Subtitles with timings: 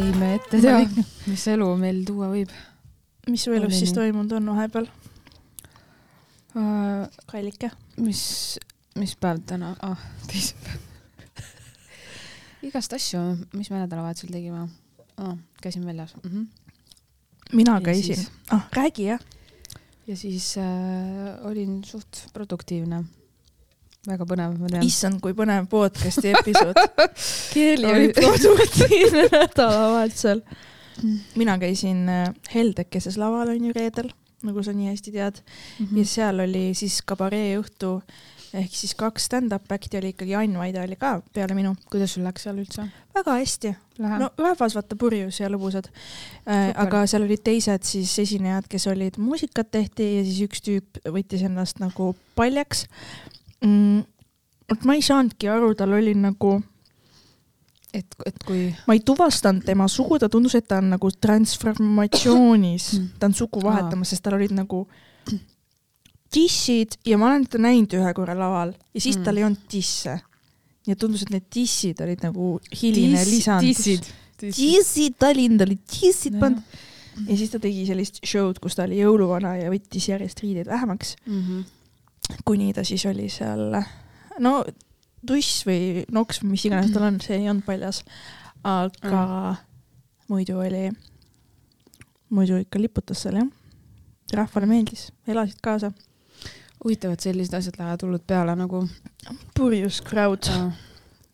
[0.00, 0.80] ei me ette tea,
[1.28, 2.52] mis elu meil tuua võib
[3.28, 4.88] mis su elus siis toimunud on vahepeal?
[6.54, 7.06] uh,.
[7.30, 7.70] kallike.
[8.00, 8.22] mis,
[8.98, 10.06] mis päev täna ah,?
[10.30, 10.80] teisipäev.
[12.70, 13.20] igast asju,
[13.56, 14.66] mis me nädalavahetusel tegime
[15.16, 15.36] ah,?
[15.62, 16.30] käisin väljas mm.
[16.30, 16.46] -hmm.
[17.52, 19.20] mina Ja käisin ah, räägi jah.
[20.06, 23.04] ja siis äh, olin suht produktiivne.
[24.08, 24.84] Väga põnev, ma tean.
[24.86, 26.78] issand, kui põnev podcast'i episood.
[27.52, 30.40] Keeli Oli- produktiivne nädalavahetusel.
[31.36, 34.10] mina käisin äh, Heldekeses laval on ju reedel,
[34.44, 35.38] nagu sa nii hästi tead
[35.80, 35.96] Mhm.
[35.98, 38.00] ja seal oli siis kabaree õhtu
[38.54, 41.74] ehk siis kaks stand-up act'i oli ikkagi Ain Vaide oli ka peale minu.
[41.90, 42.88] kuidas sul läks seal üldse?
[43.14, 45.86] väga hästi, no rahvas vaata purjus ja lõbusad
[46.48, 46.72] äh,.
[46.74, 51.44] Aga seal olid teised siis esinejad, kes olid, muusikat tehti ja siis üks tüüp võttis
[51.46, 52.86] ennast nagu paljaks
[53.64, 54.02] mm,.
[54.70, 56.62] vot ma ei saanudki aru, tal oli nagu,
[57.94, 62.92] et, et kui ma ei tuvastanud tema sugu, ta tundus, et ta on nagu transformatsioonis
[62.98, 64.84] Mm., ta on sugu vahetamas, sest tal olid nagu
[66.34, 69.20] dissid ja ma olen teda näinud ühe korra laval ja siis Mm.
[69.20, 69.24] mm.
[69.24, 69.74] tal ei olnud
[70.86, 73.76] nii et tundus, et need dissid olid nagu hiline Diss- lisandus.
[73.76, 74.06] dissid.
[74.40, 76.40] dissid, Tallinn oli dissid Jah.
[76.40, 76.62] pandud
[77.28, 81.16] ja siis ta tegi sellist show'd, kus ta oli jõuluvana ja võttis järjest riideid vähemaks,
[81.26, 81.60] Mhm.
[82.44, 83.74] Kuni ta siis oli seal,
[84.40, 84.60] no
[85.26, 88.02] tuss või noks või mis iganes tal on, see ei olnud paljas.
[88.64, 89.56] aga
[90.28, 90.90] muidu oli,
[92.30, 93.50] muidu ikka liputas seal jah.
[94.36, 95.92] rahvale meeldis, elasid kaasa.
[96.84, 98.86] huvitav, et sellised asjad lähevad hullult peale nagu
[99.54, 100.72] purjus crowd, uh,.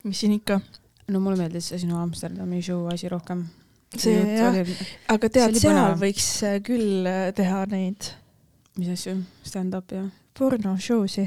[0.05, 0.61] mis siin ikka.
[1.09, 3.47] no mulle meeldis see sinu Amsterdami show asi rohkem.
[3.97, 4.55] see jah,
[5.09, 5.99] aga see tead, oli seal põnev.
[6.03, 8.13] võiks äh, küll äh, teha neid
[8.77, 9.17] mis asju,
[9.47, 10.05] stand-up ja?
[10.39, 11.27] pornoshow'si.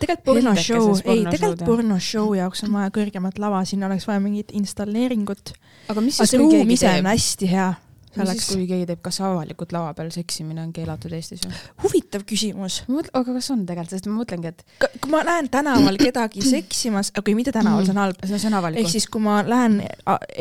[0.00, 1.70] tegelikult pornoshow, Heldekeses ei tegelikult jah.
[1.70, 5.56] pornoshow jaoks on vaja kõrgemat lava, sinna oleks vaja mingit installeeringut.
[5.90, 7.10] aga mis siis, kui keegi ise on teeb?
[7.10, 7.68] hästi hea.
[8.16, 11.62] mis siis, kui keegi teeb, kas avalikult lava peal seksimine on keelatud Eestis või?
[11.86, 12.82] huvitav küsimus.
[12.92, 17.34] aga kas on tegelikult, sest ma mõtlengi, et kui ma näen tänaval kedagi seksimas, aga
[17.38, 18.22] mitte tänaval, see on halb.
[18.26, 19.80] see on avalik ehk siis, kui ma lähen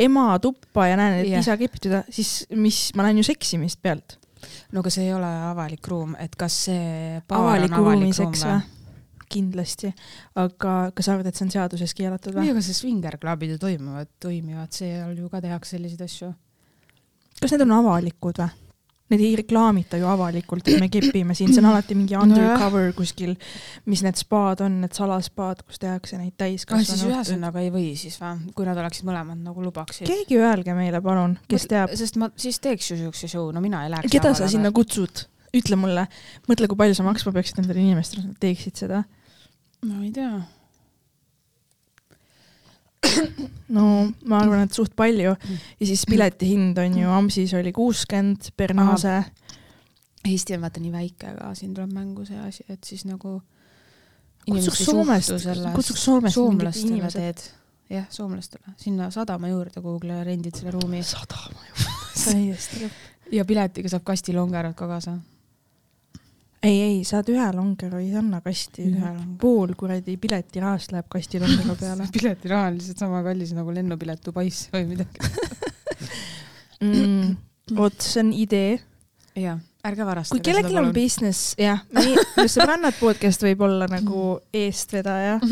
[0.06, 1.42] ema tuppa ja näen, et Jah.
[1.46, 4.20] isa kepib teda, siis mis, ma näen ju seksimist pealt.
[4.72, 8.40] No aga see ei ole avalik ruum, et kas see baar avaliku on avalik ruum
[8.44, 8.58] või
[9.36, 9.90] kindlasti,
[10.38, 12.52] aga kas sa arvad, et see on seaduses keelatud ei, või?
[12.54, 16.30] aga see svingerklubid ju toimuvad, toimivad, seal ju ka tehakse selliseid asju.
[17.42, 18.65] kas need on avalikud või?
[19.14, 23.36] Need ei reklaamita ju avalikult, et me kepime siin, see on alati mingi undercover kuskil,
[23.86, 28.18] mis need spaad on, need salaspaad, kus tehakse neid ah, siis ühesõnaga ei või siis
[28.22, 30.10] või, kui nad oleksid mõlemad nagu lubaksid?
[30.10, 33.86] keegi öelge meile palun, kes teab, sest ma siis teeks ju siukse show, no mina
[33.86, 34.10] ei läheks.
[34.16, 35.28] keda sa sinna kutsud?
[35.56, 36.08] ütle mulle,
[36.50, 39.06] mõtle, kui palju sa maksma peaksid nendele inimestele, et nad teeksid seda.
[39.86, 40.34] ma ei tea.
[43.76, 43.88] no
[44.30, 48.76] ma arvan, et suht palju ja siis pileti hind on ju Amsis oli kuuskümmend per
[48.78, 49.24] naase.
[50.26, 53.38] Eesti on vaata nii väike, aga siin tuleb mängu see asi, et siis nagu
[54.50, 55.36] kutsuks Soomest
[55.76, 57.44] kutsuks Soomest soomlastele teed,
[57.94, 61.86] jah, soomlastele, sinna sadama juurde kuhugile rendid selle ruumi sadama ju.
[62.26, 62.90] täiesti.
[63.32, 65.20] ja piletiga saab kastilongerad ka kaasa.
[66.66, 68.88] ei, ei, saad ühe longeru, ei anna kasti.
[68.90, 69.38] Ühe longeru.
[69.42, 74.74] pool kuradi piletirahast läheb kasti longeru peale piletiraha on lihtsalt sama kallis nagu lennupilet Dubaisse
[74.74, 75.32] või midagi.
[76.86, 77.32] mm,.
[77.78, 78.76] vot, see on idee.
[79.40, 85.40] jaa, ärge varastage kui kellelgi on business, jah, meie sõbrannad podcast võib olla nagu eestvedaja.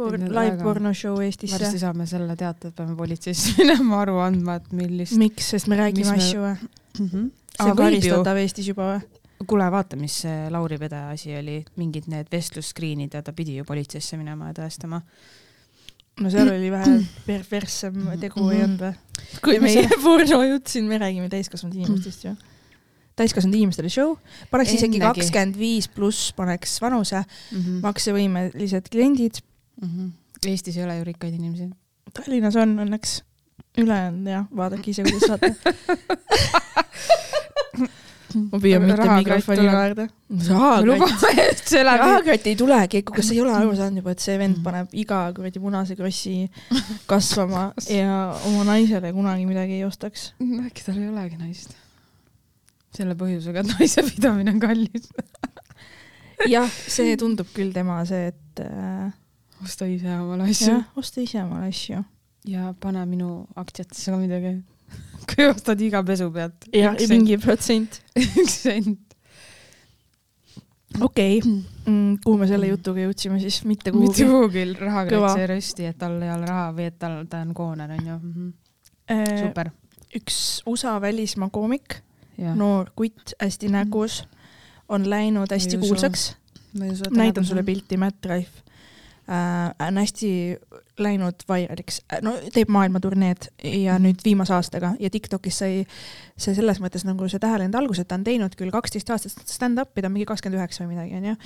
[0.00, 1.80] Por-, Need live porno show Eestisse varsti.
[1.82, 5.16] saame selle teate, et peame politseisse minema aru andma, et millist.
[5.20, 6.68] miks, sest me räägime asju või?
[6.96, 7.26] Mhm.
[7.56, 9.19] see on karistatav Eestis juba või?
[9.48, 13.64] kuule, vaata, mis see Lauri Pedaja asi oli, mingid need vestlusscreen'id ja ta pidi ju
[13.68, 14.98] politseisse minema ja tõestama.
[16.20, 18.94] no seal oli vähe perverssem tegu ei olnud või?
[19.44, 22.32] kui Ja meie see- pornojutt siin, me räägime täiskasvanud inimestest ju.
[23.16, 24.10] täiskasvanud inimestele show,
[24.52, 27.20] paneks isegi kakskümmend viis pluss paneks vanuse,
[27.52, 27.80] mm.
[27.86, 29.34] maksevõimelised kliendid.
[29.80, 30.10] -hmm.
[30.46, 31.68] Eestis ei ole ju rikkaid inimesi.
[32.16, 33.20] Tallinnas on õnneks,
[33.78, 35.54] ülejäänud jah, vaadake ise, kuidas saate.
[38.36, 39.66] ma püüan mitte mikrofoni
[41.70, 42.00] see läheb.
[42.04, 44.64] rahakratt ei tulegi, kas sa ei ole aru saanud juba, et see vend Mhm.
[44.64, 46.34] paneb iga kuradi punase krossi
[47.10, 50.32] kasvama ja oma naisele kunagi midagi ei ostaks.
[50.40, 51.74] äkki tal ei olegi naist.
[52.94, 55.10] selle põhjusega, et naise pidamine on kallis.
[56.54, 59.10] jah, see tundub küll tema see, et äh,
[59.62, 62.02] osta ise omale asju osta ise omale asju.
[62.50, 64.56] ja pane minu aktsiatesse ka midagi.
[65.30, 66.66] kui ostad iga pesu pealt.
[66.72, 68.00] ja, ja mingi protsent.
[68.20, 69.16] üks sent.
[71.00, 74.26] okei okay., kuhu me selle jutuga jõudsime siis, mitte mitte kuhugi.
[74.26, 75.32] kuhugi raha Kõva.
[75.34, 78.18] kretse rösti, et tal ei ole raha või et tal, ta on kooner, onju.
[79.10, 79.70] super.
[79.72, 80.38] Äh, üks
[80.70, 82.00] USA välismaa koomik,
[82.38, 82.56] jah.
[82.58, 84.24] noor kutt, hästi nägus,
[84.90, 86.34] on läinud hästi kuulsaks.
[86.74, 87.62] näitan sulle.
[87.62, 88.69] pilti, Matt Rife.
[89.30, 90.30] On hästi
[90.98, 95.84] läinud vairaliks, no teeb maailmaturneed ja nüüd viimase aastaga ja Tiktokis sai
[96.40, 100.02] see selles mõttes nagu see tähelend alguse, et ta on teinud küll kaksteist aastat stand-up'i,
[100.02, 101.36] ta on mingi kakskümmend üheksa või midagi, onju.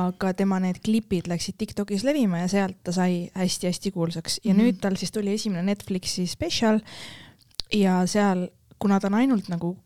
[0.00, 4.58] aga tema need klipid läksid Tiktokis levima ja sealt ta sai hästi-hästi kuulsaks ja mm.
[4.58, 4.64] -hmm.
[4.64, 6.80] nüüd tal siis tuli esimene Netflixi spetsial
[7.72, 9.76] ja seal, kuna ta on ainult nagu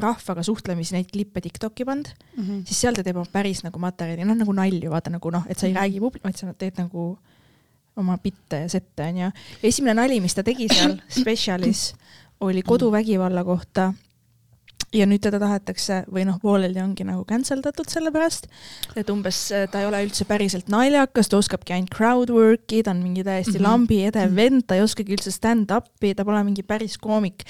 [0.00, 2.62] rahvaga suhtlemisi neid klippe Tiktoki pannud, Mhm.
[2.64, 5.58] siis seal ta teeb oma päris nagu materjali, noh nagu nalju, vaata nagu noh, et
[5.58, 5.80] sa ei Mhm.
[5.82, 7.18] räägi publik, vaid sa teed nagu
[7.96, 9.30] oma bitte ja sette onju.
[9.62, 11.94] esimene nali, mis ta tegi seal spetsialis,
[12.40, 13.92] oli koduvägivalla kohta.
[14.92, 18.48] Ja nüüd teda tahetakse või noh, pooleldi ongi nagu cancel datud selle pärast,
[18.96, 22.90] et umbes äh, ta ei ole üldse päriselt naljakas, ta oskabki ainult crowd work'i, ta
[22.90, 23.64] on mingi täiesti mm Mhm.
[23.64, 23.70] -hmm.
[23.70, 27.44] lambi edev vend, ta ei oskagi üldse stand-up'i, ta pole mingi päris koomik.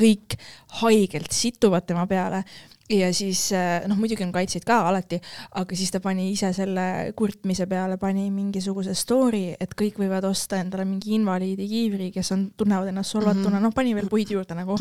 [0.00, 0.36] kõik
[0.82, 2.44] haigelt situvad tema peale
[2.90, 5.20] ja siis äh, noh, muidugi on kaitsjaid ka alati,
[5.54, 10.56] aga siis ta pani ise selle kurtmise peale, pani mingisuguse story, et kõik võivad osta
[10.60, 13.56] endale mingi invaliidikiivri, kes on, tunnevad ennast solvatuna mm, Mhm.
[13.56, 13.62] -hmm.
[13.62, 14.76] noh, pani veel puid juurde nagu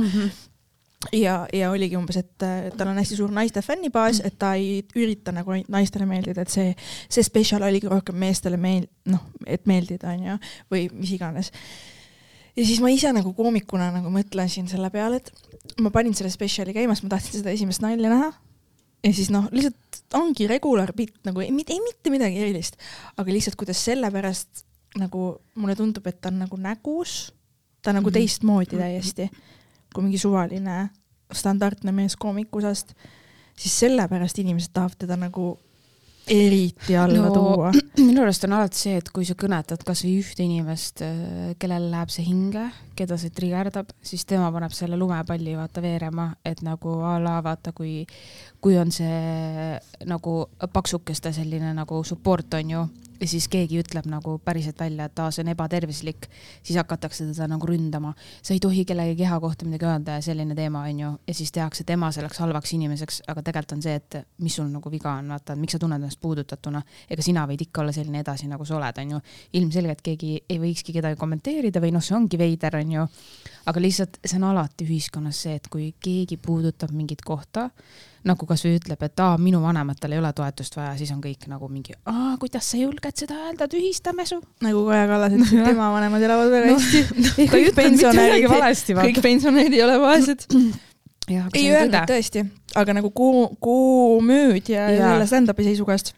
[1.12, 4.82] ja, ja oligi umbes, et äh, tal on hästi suur naiste fännibaas, et ta ei
[4.98, 6.76] ürita nagu naistele meeldida, et see,
[7.10, 10.38] see spetsial oligi rohkem meestele meel-, noh, et meeldida, onju,
[10.72, 11.52] või mis iganes.
[12.56, 16.76] ja siis ma ise nagu koomikuna nagu mõtlesin selle peale, et ma panin selle spetsiali
[16.76, 18.32] käima, sest ma tahtsin seda esimest nalja näha.
[19.02, 22.78] ja siis noh, lihtsalt ongi regular bitt nagu ei, ei mitte midagi erilist,
[23.18, 24.68] aga lihtsalt kuidas sellepärast
[25.00, 27.32] nagu mulle tundub, et ta on nagu nägus,
[27.82, 28.14] ta on nagu Mhm.
[28.20, 29.30] teistmoodi täiesti
[29.94, 30.90] kui mingi suvaline
[31.32, 32.96] standardne mees koomikusest,
[33.56, 35.54] siis sellepärast inimesed tahavad teda nagu
[36.28, 37.72] eriti alla No, no, tuua.
[38.08, 41.04] minu arust on alati see, et kui sa kõnetad kasvõi ühte inimest,
[41.60, 42.68] kellel läheb see hinge,
[42.98, 47.74] keda see trigerdab, siis tema paneb selle lumepalli vaata veerema, et nagu a la vaata,
[47.76, 48.06] kui,
[48.62, 49.78] kui on see
[50.08, 50.36] nagu
[50.74, 52.86] paksukeste selline nagu support on ju,
[53.22, 56.28] ja siis keegi ütleb nagu päriselt välja, et aa, see on ebatervislik,
[56.64, 58.14] siis hakatakse teda nagu ründama.
[58.42, 61.52] sa ei tohi kellegi keha kohta midagi öelda ja selline teema on ju, ja siis
[61.52, 65.30] tehakse tema selleks halvaks inimeseks, aga tegelikult on see, et mis sul nagu viga on,
[65.36, 68.78] vaata, miks sa tunned ennast puudutatuna, ega sina võid ikka olla selline edasi, nagu sa
[68.80, 69.22] oled, on ju.
[69.62, 73.08] ilmselgelt keegi ei võikski kedagi kommenteerida või noh, see ongi veider, on ju.
[73.66, 77.70] aga lihtsalt see on alati ühiskonnas see, et kui keegi puudutab mingit kohta,
[78.28, 81.70] nagu kasvõi ütleb, et aa, minu vanematel ei ole toetust vaja, siis on kõik nagu
[81.72, 84.38] mingi, aa, kuidas sa julged seda öelda, tühistame su.
[84.62, 87.04] nagu Kaja Kallas ütles, et tema vanemad elavad väga hästi.
[87.48, 90.48] ütle mitte midagi valesti, kõik pensionärid ei ole vaesed.
[91.58, 92.46] ei öelnud tõesti,
[92.78, 95.14] aga nagu koo-, komöödia ja Jaa.
[95.14, 96.16] selle stand-up'i seisukohast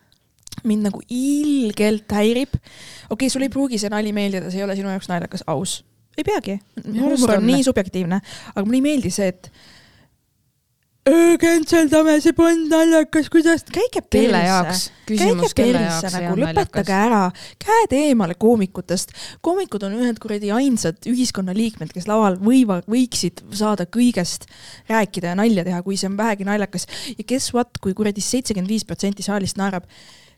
[0.68, 2.54] mind nagu ilgelt häirib.
[2.54, 5.82] okei okay,, sulle ei pruugi see nali meeldida, see ei ole sinu jaoks naljakas, aus.
[6.18, 7.48] ei peagi, huumor on.
[7.48, 8.20] nii subjektiivne,
[8.54, 9.50] aga mulle ei meeldi see, et
[11.04, 17.26] "Öö, cancel-dame, see polnud naljakas, kuidas, käige jaoks, käige ei nagu, lõpetage ära,
[17.60, 19.12] käed eemale koomikutest.
[19.44, 24.48] koomikud on ühed kuradi ainsad ühiskonnaliikmed, kes laval võivad, võiksid saada kõigest
[24.88, 26.88] rääkida ja nalja teha, kui see on vähegi naljakas.
[27.18, 29.84] ja guess what, kui kuradi seitsekümmend viis protsenti saalist naerab,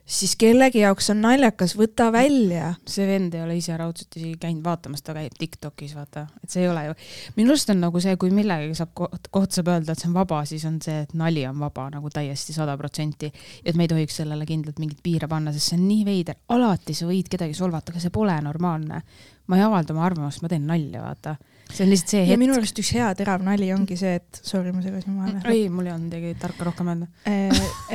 [0.06, 2.74] siis kellegi jaoks on naljakas, võta välja.
[2.86, 6.62] see vend ei ole ise raudselt isegi käinud vaatamas, ta käib Tiktokis, vaata, et see
[6.62, 6.94] ei ole ju,
[7.36, 10.16] minu arust on nagu see, kui millegagi saab koht, koht saab öelda, et see on
[10.16, 13.32] vaba, siis on see, et nali on vaba nagu täiesti sada protsenti.
[13.64, 16.94] et me ei tohiks sellele kindlalt mingeid piire panna, sest see on nii veider, alati
[16.94, 19.02] sa võid kedagi solvata, aga see pole normaalne.
[19.46, 21.36] ma ei avalda oma arvamust, ma teen nalja, vaata.
[21.72, 22.40] See on lihtsalt see ja hetk.
[22.40, 25.40] minu arust üks hea terav nali ongi see, et sorry, ma segasin vahele.
[25.50, 27.08] ei, mul ei olnud midagi tarka rohkem öelda.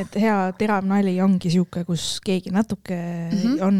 [0.01, 3.37] et hea terav nali ongi sihuke, kus keegi natuke mm.
[3.37, 3.61] -hmm.
[3.67, 3.79] on.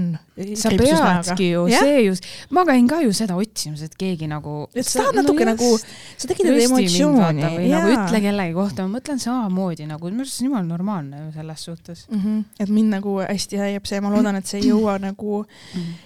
[0.57, 2.15] sa peadki ju, see ju,
[2.55, 4.67] ma käin ka ju seda otsimas, et keegi nagu.
[4.73, 5.77] Et sa tahad natuke nagu-
[6.17, 10.47] sa tekitad emotsiooni või nagu ütle kellegi kohta, ma mõtlen samamoodi nagu, minu arust see
[10.47, 12.07] on jumala normaalne ju selles suhtes.
[12.09, 12.19] mm.
[12.19, 12.43] -hmm.
[12.59, 15.45] et mind nagu hästi häirib see, ma loodan, et see ei jõua nagu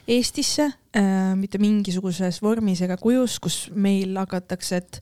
[0.08, 0.74] Eestisse äh,
[1.36, 5.02] mitte mingisuguses vormis ega kujus, kus meil hakatakse, et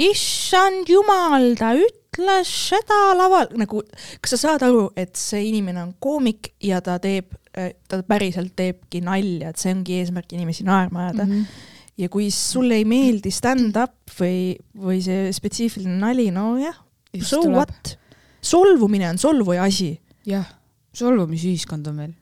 [0.00, 3.82] issand jumal, ta ütles seda laval, nagu
[4.22, 9.04] kas sa saad aru, et see inimene on koomik ja ta teeb, ta päriselt teebki
[9.06, 11.32] nalja, et see ongi eesmärk inimesi naerma ajada mm.
[11.32, 11.68] -hmm.
[12.02, 16.74] ja kui sulle ei meeldi stand-up või, või see spetsiifiline nali, nojah,
[17.22, 17.96] so what,
[18.42, 19.94] solvumine on solvuja asi
[20.26, 20.46] jah,
[20.94, 22.14] solvumisühiskond on meil.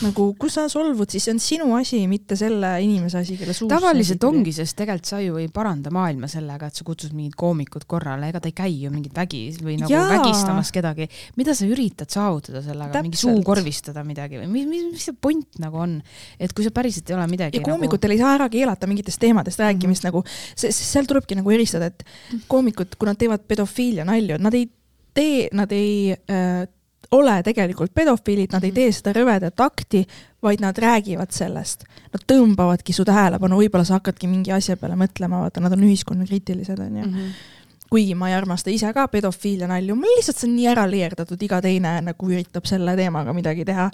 [0.00, 3.70] Nagu kus sa solvud, siis see on sinu asi, mitte selle inimese asi, kelle suust
[3.74, 7.84] tavaliselt ongi, sest tegelikult sa ju ei paranda maailma sellega, et sa kutsud mingid koomikud
[7.90, 10.08] korrale, ega ta ei käi ju mingit vägi või nagu Jaa.
[10.14, 11.08] vägistamas kedagi.
[11.36, 15.82] mida sa üritad saavutada sellega, mingi suukorvistada midagi või mis, mis, mis see point nagu
[15.84, 15.98] on,
[16.40, 17.60] et kui sa päriselt ei ole midagi.
[17.60, 18.16] ja koomikutel nagu...
[18.16, 20.24] ei saa ära keelata mingitest teemadest rääkimist mm -hmm.
[20.24, 22.04] nagu, see, seal tulebki nagu eristada, et
[22.48, 24.70] koomikud, kui nad teevad pedofiilia nalju, nad ei
[25.12, 26.64] tee, nad ei äh,
[27.12, 30.02] ole tegelikult pedofiilid, nad ei tee seda rõvedat akti,
[30.42, 31.84] vaid nad räägivad sellest.
[32.12, 36.78] Nad tõmbavadki su tähelepanu, võib-olla sa hakkadki mingi asja peale mõtlema, vaata, nad on ühiskonnakriitilised,
[36.78, 37.18] onju mm.
[37.18, 37.50] -hmm
[37.92, 41.42] kuigi ma ei armasta ise ka pedofiilia nalju, mul lihtsalt see on nii ära leerdatud,
[41.44, 43.90] iga teine nagu üritab selle teemaga midagi teha.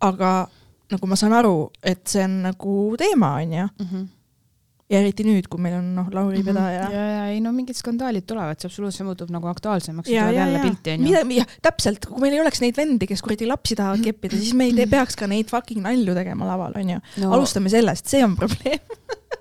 [0.00, 0.48] aga
[0.92, 4.19] nagu ma saan aru, et see on nagu teema, onju mhm
[4.90, 6.90] ja eriti nüüd, kui meil on noh, Lauri Pedaja mm.
[6.90, 6.94] -hmm.
[6.96, 10.96] ja, ja ei no mingid skandaalid tulevad, see absoluutselt muutub nagu aktuaalsemaks ja, jälle pilti
[10.96, 11.24] onju.
[11.30, 14.66] mida, täpselt, kui meil ei oleks neid vendi, kes kuradi lapsi tahavad keppida, siis me
[14.70, 17.32] ei te, peaks ka neid fucking nalju tegema laval onju no..
[17.38, 18.82] alustame sellest, see on probleem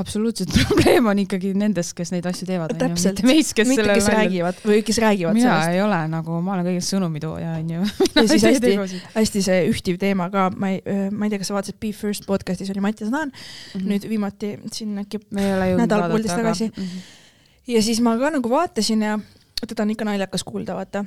[0.00, 2.74] absoluutselt probleem on ikkagi nendes, kes neid asju teevad.
[2.80, 5.74] täpselt, meis, kes, mitte, kes räägivad või kes räägivad mina sellest.
[5.76, 7.84] ei ole nagu, ma olen kõigest sõnumitooja, onju.
[8.16, 8.74] ja siis hästi,
[9.14, 12.28] hästi see ühtiv teema ka, ma ei, ma ei tea, kas sa vaatasid Be First
[12.30, 13.88] podcast'is oli Mattias Naan mm -hmm.
[13.92, 16.82] nüüd viimati siin äkki nädal-poolteist tagasi mm.
[16.82, 17.72] -hmm.
[17.76, 19.18] ja siis ma ka nagu vaatasin ja
[19.66, 21.04] teda on ikka naljakas kuulda, vaata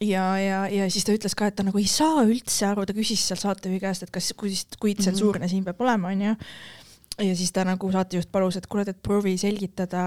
[0.00, 2.94] ja, ja, ja siis ta ütles ka, et ta nagu ei saa üldse aru, ta
[2.96, 5.50] küsis seal saatejuhi käest, et kas, kui, kui tsensuurne -hmm.
[5.50, 6.36] siin peab olema, onju
[7.20, 10.02] ja siis ta nagu saatejuht palus, et kuule, et proovi selgitada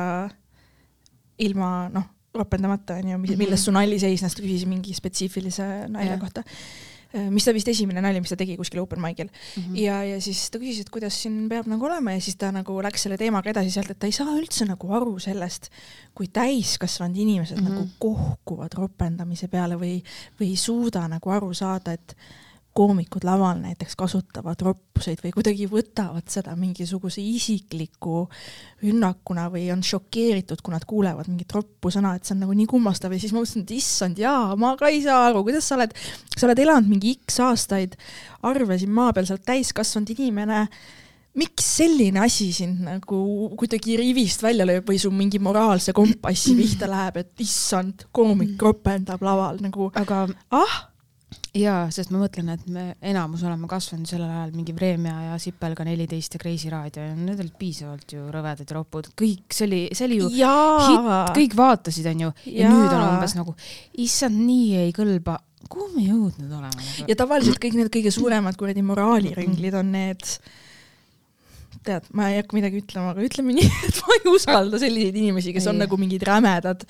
[1.43, 7.27] ilma noh, ropendamata onju, milles su nali seisnes, ta küsis mingi spetsiifilise nalja kohta äh,
[7.29, 9.63] mis ta vist esimene nali, mis ta tegi kuskil open mic'il mm.
[9.63, 9.79] -hmm.
[9.83, 12.79] ja, ja siis ta küsis, et kuidas siin peab nagu olema ja siis ta nagu
[12.81, 15.69] läks selle teemaga edasi sealt, et ta ei saa üldse nagu aru sellest,
[16.15, 17.73] kui täiskasvanud inimesed mm -hmm.
[17.73, 20.01] nagu kohkuvad ropendamise peale või,
[20.39, 22.17] või ei suuda nagu aru saada, et
[22.73, 28.23] koomikud laval näiteks kasutavad roppuseid või kuidagi võtavad seda mingisuguse isikliku
[28.81, 32.69] rünnakuna või on šokeeritud, kui nad kuulevad mingit roppu sõna, et see on nagu nii
[32.69, 35.77] kummastav ja siis ma mõtlesin, et issand jaa, ma ka ei saa aru, kuidas sa
[35.77, 35.93] oled,
[36.33, 37.93] sa oled elanud mingi X aastaid,
[38.49, 40.65] arve siin maa peal, sa oled täiskasvanud inimene
[41.37, 43.19] miks selline asi sind nagu
[43.57, 49.21] kuidagi rivist välja lööb või sul mingi moraalse kompassi pihta läheb, et issand, koomik ropendab
[49.25, 49.89] laval nagu.
[49.97, 50.75] aga ah
[51.57, 55.85] jaa, sest ma mõtlen, et me enamus oleme kasvanud sellel ajal mingi Vremja ja Sipelga
[55.85, 59.81] neliteist ja Kreisi raadio ja need olid piisavalt ju rõvedad ja ropud, kõik, see oli,
[59.93, 60.81] see oli ju jaa.
[60.87, 62.33] hitt, kõik vaatasid, onju.
[62.49, 63.55] ja nüüd on umbes nagu,
[64.01, 65.37] issand, nii ei kõlba
[65.69, 70.25] kuhu me jõudnud oleme ja tavaliselt kõik need kõige suuremad kuradi moraalirünglid on need
[71.85, 75.53] tead, ma ei hakka midagi ütlema, aga ütleme nii, et ma ei usalda selliseid inimesi,
[75.55, 75.71] kes ei.
[75.73, 76.85] on nagu mingid rämedad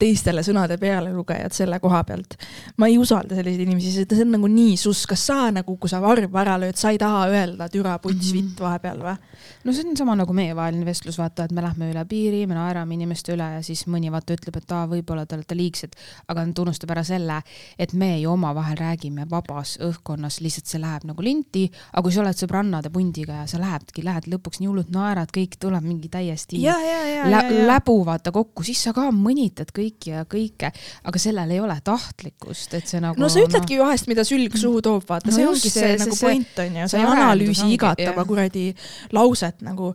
[0.00, 2.38] teistele sõnade pealelugejad selle koha pealt.
[2.80, 5.92] ma ei usalda selliseid inimesi, sest see on nagu nii sus, kas sa nagu, kui
[5.92, 8.62] sa varba ära lööd, sa ei taha öelda türa puts vitt mhm.
[8.64, 9.16] vahepeal või?
[9.64, 12.96] no see on sama nagu meievaheline vestlus, vaata, et me lähme üle piiri, me naerame
[12.96, 15.96] inimeste üle ja siis mõni vaata ütleb, et aa, võib-olla te olete liigsed,
[16.30, 17.40] aga ta unustab ära selle,
[17.78, 22.22] et me ju omavahel räägime vabas õhkkonnas, lihtsalt see läheb nagu linti, aga kui sa
[22.22, 26.60] oled sõbrannade pundiga ja sa lähedki, lähed lõpuks nii hullult naerad, kõik tuleb mingi täiesti
[26.62, 27.66] ja, ja, ja, lä ja, ja.
[27.72, 30.70] läbu vaata kokku, siis sa ka mõnitad kõiki ja kõike,
[31.10, 33.18] aga sellel ei ole tahtlikkust, et see nagu.
[33.20, 33.88] no sa ütledki no...
[33.88, 36.88] vahest, mida sülg suhu toob, vaata no, see ongi see, see, nagu point on ju,
[36.92, 38.68] sa ei analüüsi igatava kuradi
[39.16, 39.94] lauset et nagu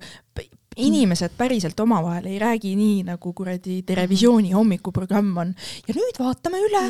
[0.77, 5.53] inimesed päriselt omavahel ei räägi nii, nagu kuradi Terevisiooni hommikuprogramm on.
[5.87, 6.83] ja nüüd vaatame üle,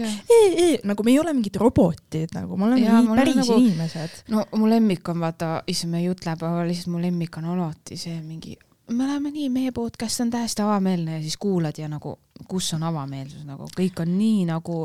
[0.86, 4.20] nagu me ei ole mingid robotid, nagu me oleme ja, nii päris nagu, inimesed.
[4.30, 7.98] no mu lemmik on vaata, issand, me ei jutle, aga lihtsalt mu lemmik on alati
[7.98, 8.58] see mingi
[8.92, 12.18] me oleme nii, meie podcast on täiesti avameelne ja siis kuulad ja nagu,
[12.48, 14.78] kus on avameelsus nagu, kõik on nii nagu,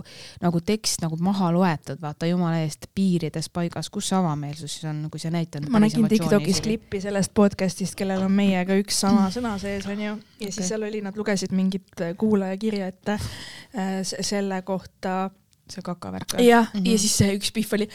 [0.43, 5.05] nagu tekst nagu maha loetud, vaata jumala eest piirides paigas, kus see avameelsus siis on,
[5.11, 5.67] kui sa näitad.
[5.71, 10.15] ma nägin Tiktokis klippi sellest podcast'ist, kellel on meiega üks sama sõna sees onju ja
[10.15, 10.53] okay.
[10.53, 15.31] siis seal oli, nad lugesid mingit kuulajakirja ette äh, selle kohta.
[15.71, 17.91] see kakavärk jah mm, ja siis see üks pihv oli,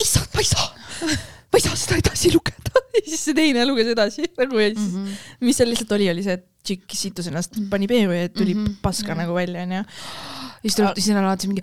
[0.00, 1.16] issand, ma ei saa
[1.52, 4.92] ma ei saa seda edasi lugeda ja siis see teine luges edasi nagu ja siis
[4.92, 5.46] mm, -hmm.
[5.48, 8.64] mis seal lihtsalt oli, oli see, et tšikk situs ennast, pani peeru ja tuli mm
[8.64, 8.76] -hmm.
[8.82, 9.22] paska mm -hmm.
[9.22, 9.82] nagu välja onju.
[10.62, 11.62] siis tuleb, siis on alati mingi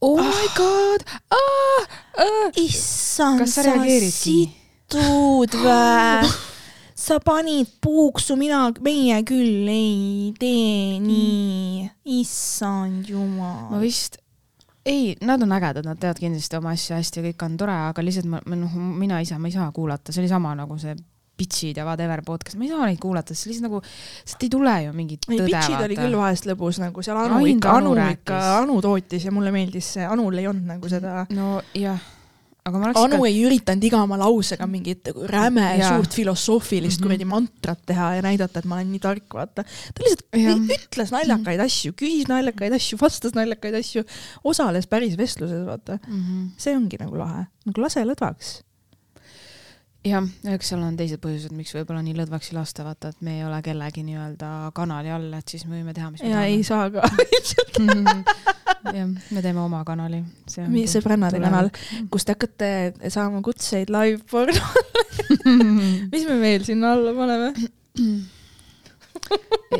[0.00, 1.86] oh my god ah,,
[2.18, 2.50] ah.
[2.56, 3.62] issand, sa
[4.10, 6.28] situd vä?
[6.94, 13.66] sa panid puuksu, mina, meie küll ei tee nii, issand jumal.
[13.70, 14.23] ma vist
[14.84, 18.04] ei, nad on ägedad, nad teevad kindlasti oma asja hästi ja kõik on tore, aga
[18.04, 20.96] lihtsalt ma, noh, mina ise, ma ei saa kuulata, see oli sama nagu see
[21.34, 23.80] Bitchid ja whatever podcast, ma ei saa neid kuulata, sest lihtsalt nagu,
[24.22, 25.48] sealt ei tule ju mingit tõde.
[25.48, 29.50] Bitchid oli küll vahest lõbus, nagu seal Anu ikka, Anu, ikka, Anu tootis ja mulle
[29.54, 31.24] meeldis see, Anul ei olnud nagu seda.
[31.34, 31.98] no jah
[32.64, 35.90] aga ma oleks Anu ei üritanud iga oma lausega mingit räme Jaa.
[35.94, 37.04] suurt filosoofilist Mhm.
[37.06, 39.64] kuradi mantrat teha ja näidata, et ma olen nii tark, vaata.
[39.64, 40.58] ta lihtsalt Jah.
[40.78, 44.04] ütles naljakaid asju, küsis naljakaid asju, vastas naljakaid asju,
[44.44, 45.98] osales päris vestluses, vaata.
[46.06, 46.20] mm.
[46.22, 46.46] -hmm.
[46.56, 48.62] see ongi nagu lahe, nagu lase lõdvaks.
[50.04, 53.38] jah, eks seal on teised põhjused, miks võib-olla nii lõdvaks ei lasta, vaata, et me
[53.38, 56.62] ei ole kellegi nii-öelda kanali all, et siis me võime teha, mis me ja ei
[56.62, 57.00] saa ka
[58.84, 60.22] jah, me teeme oma kanali.
[60.68, 61.70] Mi- sõbrannade kanal,
[62.12, 64.60] kus te hakkate saama kutseid live-porno.
[66.12, 67.52] mis me veel sinna alla paneme?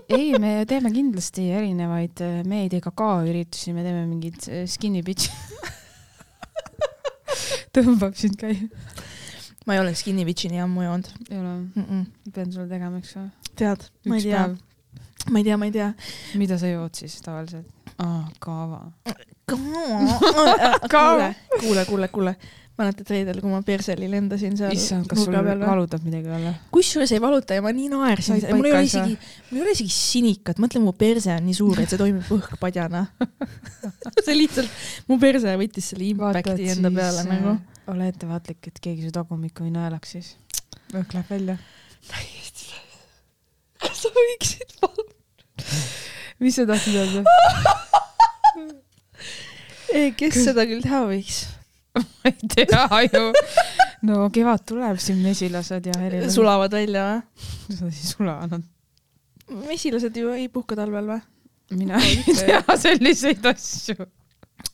[0.08, 5.30] ei, me teeme kindlasti erinevaid äh, meediaga ka üritusi, me teeme mingeid äh, skinny bitch.
[7.74, 8.68] tõmbab sind käima.
[9.66, 11.84] ma ei ole skinny bitch'i nii ammu joonud ei ole, mm.
[11.84, 12.32] -mm.
[12.36, 13.30] pean sulle tegema, eks ole.
[13.56, 14.46] tead, ma ei tea.
[15.30, 15.92] Ma ei tea, ma ei tea.
[16.40, 17.70] mida sa jood siis tavaliselt?
[17.98, 18.80] aa, kaava.
[20.90, 22.36] kuule, kuule, kuule, kuule.
[22.74, 26.50] mäletad reedel, kui ma Perseli lendasin seal issand, kas sul peal valutab midagi või?
[26.74, 29.14] kusjuures ei valuta ja ma nii naersin mul ei ole isegi,
[29.50, 33.04] mul ei ole isegi sinikat, mõtle, mu perse on nii suur, et see toimib õhkpadjana.
[34.26, 37.56] see lihtsalt, mu perse võttis selle impact'i enda peale nagu.
[37.94, 40.34] ole ettevaatlik, et keegi su tagumikku ei naelaks siis.
[40.90, 41.58] õhk läheb välja.
[43.86, 45.13] kas sa võiksid palun?
[46.42, 47.24] Mis sa tahtsid öelda?
[50.18, 51.44] kes seda küll teha võiks?
[51.98, 53.24] ma ei tea ju.
[54.08, 56.34] no kevad tuleb siin mesilased ja helilased.
[56.34, 57.76] sulavad välja või?
[57.78, 58.66] sa siis sulanud.
[59.68, 61.20] mesilased ju ei puhka talvel või?
[61.78, 64.08] mina ei tea selliseid asju.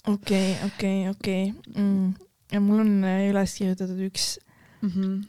[0.09, 1.43] okei, okei, okei.
[1.75, 2.15] Mm.
[2.53, 4.33] ja mul on üles kirjutatud üks,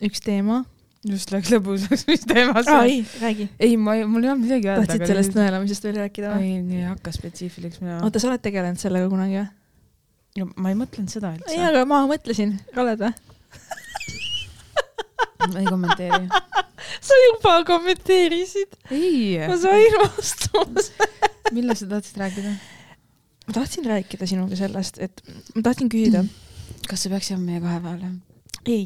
[0.01, 0.63] üks teema.
[1.09, 2.89] Just läks lõbusaks, mis teema see on?
[2.89, 3.49] ei, räägi.
[3.59, 4.85] ei, ma ei, mul ei olnud midagi öelda.
[4.85, 6.51] tahtsid sellest nõelamisest veel rääkida või?
[6.51, 8.03] ei, ei hakka spetsiifiliseks minema.
[8.05, 10.47] oota, sa oled tegelenud sellega kunagi või?
[10.55, 11.59] ma ei mõtlenud seda ei, üldse.
[11.71, 13.13] aga ma mõtlesin, oled või?
[15.49, 16.27] ma ei kommenteeri.
[17.07, 18.77] sa juba kommenteerisid.
[18.93, 21.09] ei ma, sain vastuse.
[21.55, 22.55] millest sa tahtsid rääkida?
[23.47, 25.23] ma tahtsin rääkida sinuga sellest, et
[25.55, 26.25] ma tahtsin küsida.
[26.89, 28.13] kas see peaks jääma meie kahe vahele?
[28.69, 28.85] ei,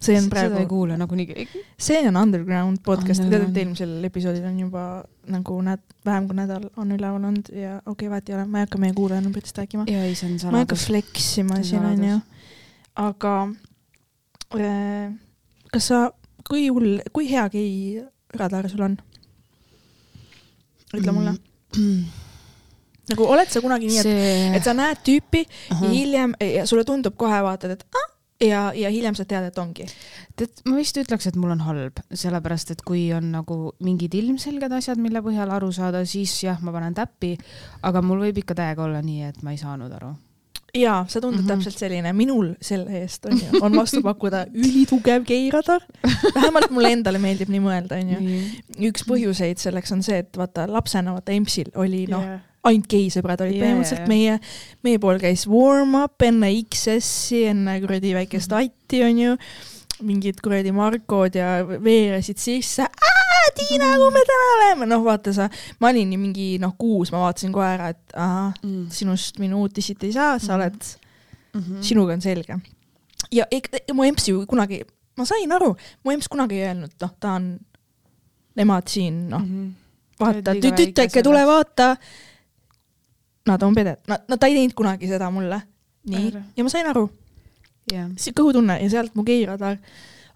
[0.00, 1.64] see on seda ei praegu, kuule nagunii keegi.
[1.78, 3.56] see on Underground podcast, te teate, Underground.
[3.56, 4.84] et eelmisel episoodil on juba
[5.30, 8.60] nagu näd-, vähem kui nädal on üleval olnud ja okei okay,, vahet ei ole, ma
[8.60, 9.88] ei hakka meie kuulajanumbritest rääkima.
[9.88, 10.86] ja ma ei hakka saladus.
[10.86, 12.20] flex ima See on siin onju
[12.94, 13.34] aga
[14.54, 15.10] äh,
[15.72, 16.00] kas sa,
[16.46, 18.98] kui hull, kui hea geiradar sul on?
[20.94, 21.34] ütle mulle.
[23.10, 25.90] nagu oled sa kunagi nii, et, see et sa näed tüüpi ja Ahah.
[25.90, 28.10] hiljem ja sulle tundub kohe vaatad, et ah,
[28.44, 29.86] ja, ja hiljem sa tead, et ongi.
[30.38, 34.72] tead, ma vist ütleks, et mul on halb, sellepärast et kui on nagu mingid ilmselged
[34.76, 37.34] asjad, mille põhjal aru saada, siis jah, ma panen täppi,
[37.82, 40.14] aga mul võib ikka täiega olla nii, et ma ei saanud aru.
[40.74, 41.46] ja sa tundud mm.
[41.46, 41.52] -hmm.
[41.54, 45.82] täpselt selline, minul selle eest on ju, on vastu pakkuda ülitugev geiradar.
[46.34, 48.40] vähemalt mulle endale meeldib nii mõelda, onju.
[48.90, 53.40] üks põhjuseid selleks on see, et vaata lapsena vaata EMS-il oli noh yeah., ainult geisõbrad
[53.44, 54.38] olid yeah, põhimõtteliselt meie,
[54.86, 58.70] meie pool käis warm-up enne XS-i, enne kuradi väikest Mhm.
[58.70, 59.36] Atti onju,
[60.02, 62.86] mingid kuradi Markod ja veeresid sisse.
[63.54, 65.48] Tiina, kuhu me täna oleme, noh vaata sa,
[65.80, 68.88] ma olin ju mingi noh kuus, ma vaatasin kohe ära, et ahah, Mm.
[68.90, 70.74] sinust minu uutisit ei saa, sa oled,
[71.54, 71.82] -hmm.
[71.82, 72.56] sinuga on selge.
[73.32, 74.80] ja ega mu EMS ju kunagi,
[75.16, 77.58] ma sain aru, mu EMS kunagi ei öelnud, noh, ta on,
[78.56, 79.70] nemad siin, noh, Mhm.
[80.20, 81.96] vaata, liiga väike tütreke, tule vaata.
[83.44, 85.60] Nad on peded, nad, no ta ei teinud kunagi seda mulle.
[86.08, 87.06] nii ja ma sain aru,
[87.92, 89.78] jah, see kõhutunne ja sealt mu geiradar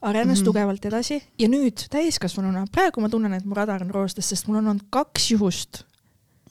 [0.00, 0.40] arenes mm.
[0.40, 0.44] -hmm.
[0.44, 4.60] tugevalt edasi ja nüüd täiskasvanuna, praegu ma tunnen, et mu radar on roostes, sest mul
[4.60, 5.82] on olnud kaks juhust,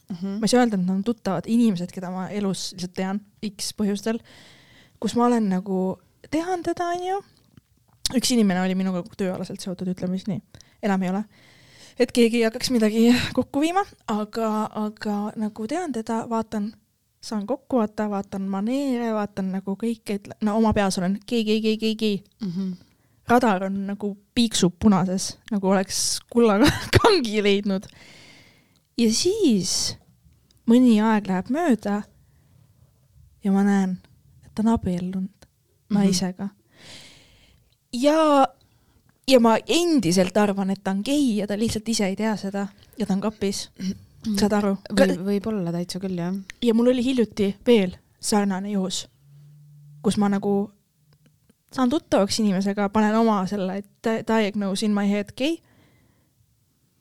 [0.08, 3.72] ma ei saa öelda, et nad on tuttavad inimesed, keda ma elus lihtsalt tean X
[3.78, 4.20] põhjustel,
[5.00, 5.98] kus ma olen nagu,
[6.30, 7.20] tean teda, onju.
[8.16, 10.40] üks inimene oli minuga tööalaselt seotud, ütleme siis nii,
[10.82, 11.24] enam ei ole.
[11.98, 13.06] Et keegi ei hakkaks midagi
[13.36, 14.50] kokku viima, aga,
[14.86, 16.72] aga nagu tean teda, vaatan,
[17.20, 21.78] saan kokku vaata, vaatan maneere, vaatan nagu kõike, no oma peas olen gei, gei, gei,
[21.78, 22.20] gei, gei.
[23.28, 27.88] radar on nagu piiksub punases, nagu oleks kullaga kangi leidnud.
[28.98, 29.96] ja siis
[30.68, 32.02] mõni aeg läheb mööda
[33.44, 33.98] ja ma näen,
[34.44, 35.48] et ta on abiellunud
[35.90, 36.48] naisega.
[37.92, 38.47] ja,
[39.28, 42.66] ja ma endiselt arvan, et ta on gei ja ta lihtsalt ise ei tea seda
[42.98, 43.68] ja ta on kapis.
[44.36, 44.74] saad aru?
[44.92, 46.34] võib, võib-olla täitsa küll jah.
[46.62, 49.06] ja mul oli hiljuti veel sarnane juhus,
[50.02, 50.70] kus ma nagu
[51.72, 55.58] saan tuttavaks inimesega, panen oma selle di- diagnose in my head gay.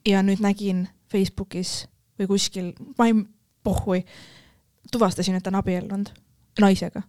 [0.05, 1.87] ja nüüd nägin Facebookis
[2.19, 3.15] või kuskil, ma ei,
[3.63, 4.03] pohhui,
[4.91, 6.11] tuvastasin, et ta on abiellunud
[6.59, 7.01] naisega.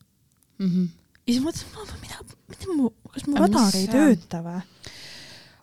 [0.58, 4.62] ja siis mõtlesin, mida, mida mu, kas mu radar ei tööta või?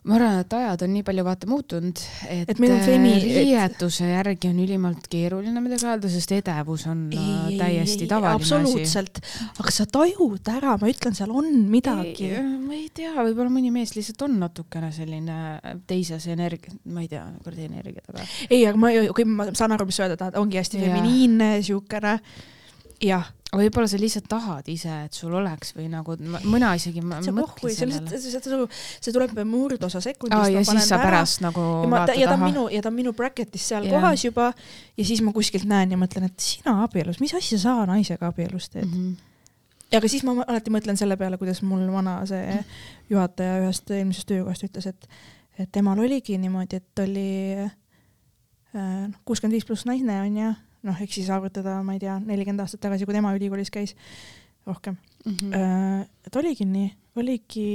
[0.06, 4.50] Ma arvan, et ajad on nii palju vaata muutunud, et, Et femi- äh, riietuse järgi
[4.52, 8.54] on ülimalt keeruline midagi öelda, sest edevus on äh, täiesti tavaline asi.
[8.54, 9.20] absoluutselt,
[9.58, 12.30] aga sa tajud ära, ma ütlen, seal on midagi.
[12.38, 15.38] ma ei tea, võib-olla mõni mees lihtsalt on natukene selline
[15.90, 19.88] teises energia, ma ei tea, kuradi energiat, aga ei, aga ma, kui ma saan aru,
[19.90, 20.86] mis sa öelda tahad, ongi hästi Jah.
[20.94, 22.18] feminiinne, siukene.
[23.02, 26.16] jah, võib-olla sa lihtsalt tahad ise, et sul oleks või nagu
[26.48, 28.66] mõna isegi see pohhui, mõtlen see lihtsalt, see,
[29.06, 30.38] see tuleb murdosa sekundist.
[30.38, 32.98] aa, ja siis sa pärast nagu ja ma, ja ta on minu, ja ta on
[32.98, 33.96] minu bracket'is seal Jah.
[33.96, 34.50] kohas juba
[34.96, 38.68] ja siis ma kuskilt näen ja mõtlen, et sina abielus, mis asja sa naisega abielus
[38.72, 39.06] teed mm.
[39.06, 39.96] -hmm.
[40.00, 42.60] aga siis ma alati mõtlen selle peale, kuidas mul vana see
[43.10, 45.08] juhataja ühest eelmisest töökohast ütles, et,
[45.58, 50.54] et temal oligi niimoodi, et oli äh, kuuskümmend viis pluss naine onju,
[50.86, 53.94] noh, eks siis arvutada, ma ei tea, nelikümmend aastat tagasi, kui tema ülikoolis käis,
[54.66, 54.96] rohkem
[55.26, 55.52] Mhm.
[55.54, 56.06] äh,.
[56.26, 57.68] et oligi nii, oligi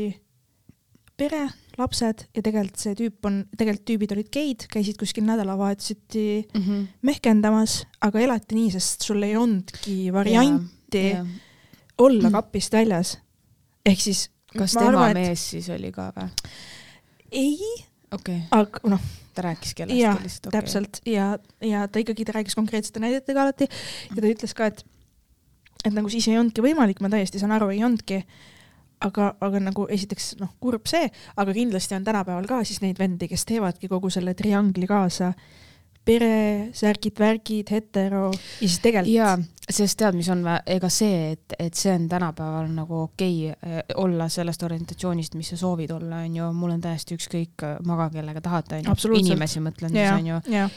[1.18, 1.42] pere,
[1.78, 6.86] lapsed ja tegelikult see tüüp on, tegelikult tüübid olid geid, käisid kuskil nädalavahetuseti Mhm.
[7.06, 11.26] mehkendamas, aga elati nii, sest sul ei olnudki varianti Jaa.
[12.00, 12.34] olla Mm.
[12.40, 13.18] kapist väljas.
[13.86, 16.30] ehk siis kas ma tema arvan, et- mees siis oli ka või?
[17.32, 17.58] ei,
[18.12, 19.04] okay., aga noh,
[19.36, 20.62] ta rääkis kellestki lihtsalt okay..
[20.62, 24.84] täpselt ja, ja ta ikkagi, ta rääkis konkreetsete näidetega alati ja ta ütles ka, et
[25.86, 28.22] et nagu siis ei olnudki võimalik, ma täiesti saan aru, ei olnudki.
[29.02, 31.08] aga, aga nagu esiteks noh, kurb see,
[31.42, 35.32] aga kindlasti on tänapäeval ka siis neid vendi, kes teevadki kogu selle triangli kaasa.
[36.06, 38.30] pere, särgid, värgid, hetero.
[38.34, 39.36] Ja siis tegelikult jaa,
[39.72, 44.28] sest tead, mis on, ega see, et, et see on tänapäeval nagu okei okay, olla
[44.32, 48.82] sellest orientatsioonist, mis sa soovid olla, on ju, mul on täiesti ükskõik, magage kellega tahate,
[48.82, 49.32] on ju, Absoluutselt.
[49.32, 50.68] inimesi mõtlen siis, ja on ju, ja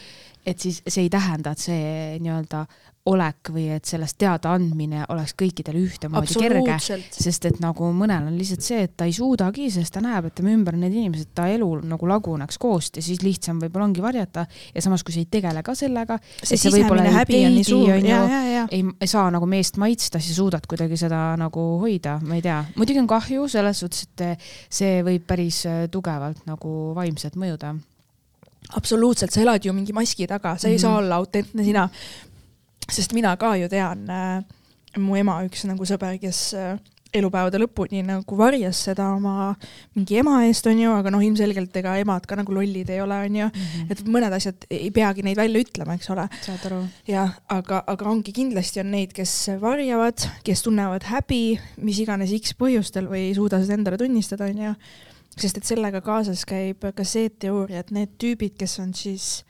[0.46, 2.64] et siis see ei tähenda, et see nii-öelda
[3.04, 6.76] olek või et sellest teadaandmine oleks kõikidele ühtemoodi kerge,
[7.12, 10.36] sest et nagu mõnel on lihtsalt see, et ta ei suudagi, sest ta näeb, et
[10.38, 14.04] tema ümber on need inimesed, ta elu nagu laguneks koost ja siis lihtsam võib-olla ongi
[14.04, 17.68] varjata ja samas, kui sa ei tegele ka sellega, see sisemine ei häbi on nii
[17.68, 18.66] suur ja, ja, ja.
[18.72, 22.62] ei, ei saa nagu meest maitsta, siis suudad kuidagi seda nagu hoida, ma ei tea.
[22.78, 27.76] muidugi on kahju selles suhtes, et see võib päris tugevalt nagu vaimselt mõjuda.
[28.76, 30.82] absoluutselt, sa elad ju mingi maski taga, sa ei Mhm.
[30.82, 31.88] saa olla autentne sina.
[32.90, 34.42] sest mina ka ju tean äh,,
[34.98, 36.76] mu ema üks nagu sõber, kes äh,
[37.14, 39.54] elupäevade lõpuni nagu varjas seda oma
[39.94, 43.46] mingi ema eest, onju, aga noh, ilmselgelt ega emad ka nagu lollid ei ole, onju.
[43.88, 46.26] et mõned asjad ei peagi neid välja ütlema, eks ole.
[46.42, 46.82] saad aru?
[47.06, 49.32] jah, aga, aga ongi kindlasti on neid, kes
[49.62, 54.74] varjavad, kes tunnevad häbi, mis iganes X põhjustel või ei suuda seda endale tunnistada, onju.
[55.34, 59.42] Sest et sellega kaasas käib ka see teooria, et need tüübid, kes on siis,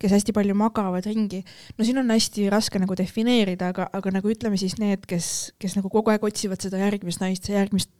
[0.00, 1.42] kes hästi palju magavad ringi,
[1.78, 5.78] no siin on hästi raske nagu defineerida, aga, aga nagu ütleme siis need, kes, kes
[5.78, 7.92] nagu kogu aeg otsivad seda järgmist naist, järgmist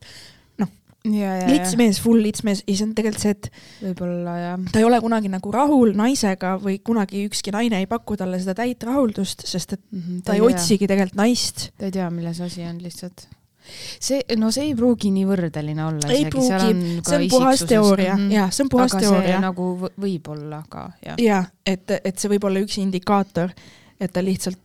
[1.13, 3.49] ja litsmees, full litsmees ja see on tegelikult see, et
[3.83, 4.67] võib-olla jah.
[4.73, 8.57] ta ei ole kunagi nagu rahul naisega või kunagi ükski naine ei paku talle seda
[8.63, 9.83] täit rahuldust, sest et
[10.25, 11.69] ta ei otsigi tegelikult naist.
[11.77, 13.27] ta ei tea, milles asi on lihtsalt.
[14.01, 17.01] see, no see ei pruugi nii võrdeline olla Ei pruugi.
[17.07, 18.31] see on puhas teooria Mhm.
[18.33, 21.17] ja see on puhas aga teooria nagu võ- võib olla ka, jah.
[21.19, 23.51] ja et, et see võib olla üks indikaator,
[24.01, 24.59] et ta lihtsalt,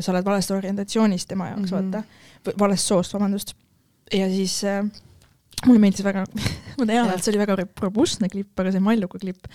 [0.00, 1.76] sa oled valest orientatsioonist tema jaoks mm.
[1.78, 1.92] -hmm.
[1.92, 3.54] vaata, valest soost, vabandust.
[4.12, 4.84] ja siis äh,
[5.66, 6.24] mulle meeldis väga,
[6.78, 7.14] ma tean, Jah.
[7.14, 9.46] et see oli väga robustne klipp, aga see Malluka klipp,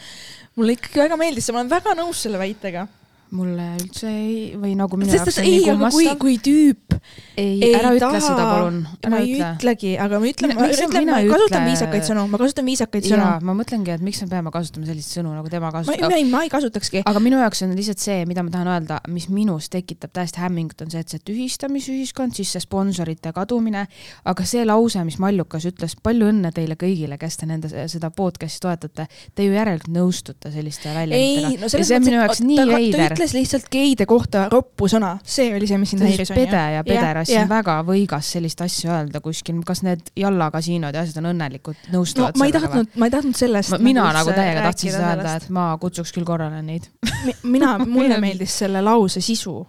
[0.55, 2.87] mulle ikkagi väga meeldis see, ma olen väga nõus selle väitega.
[3.31, 6.17] Mulle üldse ei, või nagu minu jaoks on nii ei, aga kui, kummastav.
[6.19, 6.95] kui tüüp
[7.39, 9.51] ei, ei ära ütle taha- seda, palun, ma ei ütle.
[9.55, 13.29] ütlegi, aga ma ütlen, ma ütlen, ma kasutan ütle- viisakaid sõnu, ma kasutan viisakaid sõnu
[13.47, 16.17] ma mõtlengi, et miks me peame kasutama selliseid sõnu nagu tema ma, kasutab ma.
[16.17, 17.03] ei, ma ei kasutakski.
[17.07, 20.81] aga minu jaoks on lihtsalt see, mida ma tahan öelda, mis minus tekitab täiesti hämmingut,
[20.85, 23.85] on see, et see tühistamisühiskond, siis see sponsorite kadumine,
[24.25, 28.63] aga see lause, mis Mallukas ütles, palju õnne teile kõigile, kes te nende, seda podcast'i
[28.65, 31.61] toetate, te ju järelikult nõustute selliste ei, väljenditega.
[31.61, 33.17] no ja see on minu jaoks nii veider.
[33.21, 37.29] Ütles lihtsalt geide kohta roppu sõna, see oli see, mis sind häiris, pede ja pederast,
[37.29, 41.77] see on väga võigas sellist asja öelda kuskil, kas need jallakasiinod ja asjad on õnnelikud,
[41.91, 43.77] no nõustuvad ma ei tahtnud, ma ei tahtnud sellest.
[43.83, 46.89] mina nagu täiega tahtsin seda öelda, et ma kutsuks küll korrale neid.
[47.29, 49.59] et mina, mulle meeldis selle lause sisu,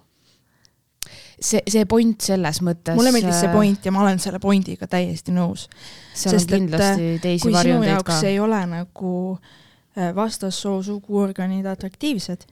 [1.37, 2.97] see, see point selles mõttes.
[2.97, 3.53] mulle meeldis see.
[3.53, 5.67] point ja ma olen selle pointiga täiesti nõus.
[6.13, 8.21] seal on sest et, kindlasti teisi kui sinu varjundeid jaoks ka.
[8.31, 12.49] ei ole nagu äh, vastassoo suguorganid atraktiivsed,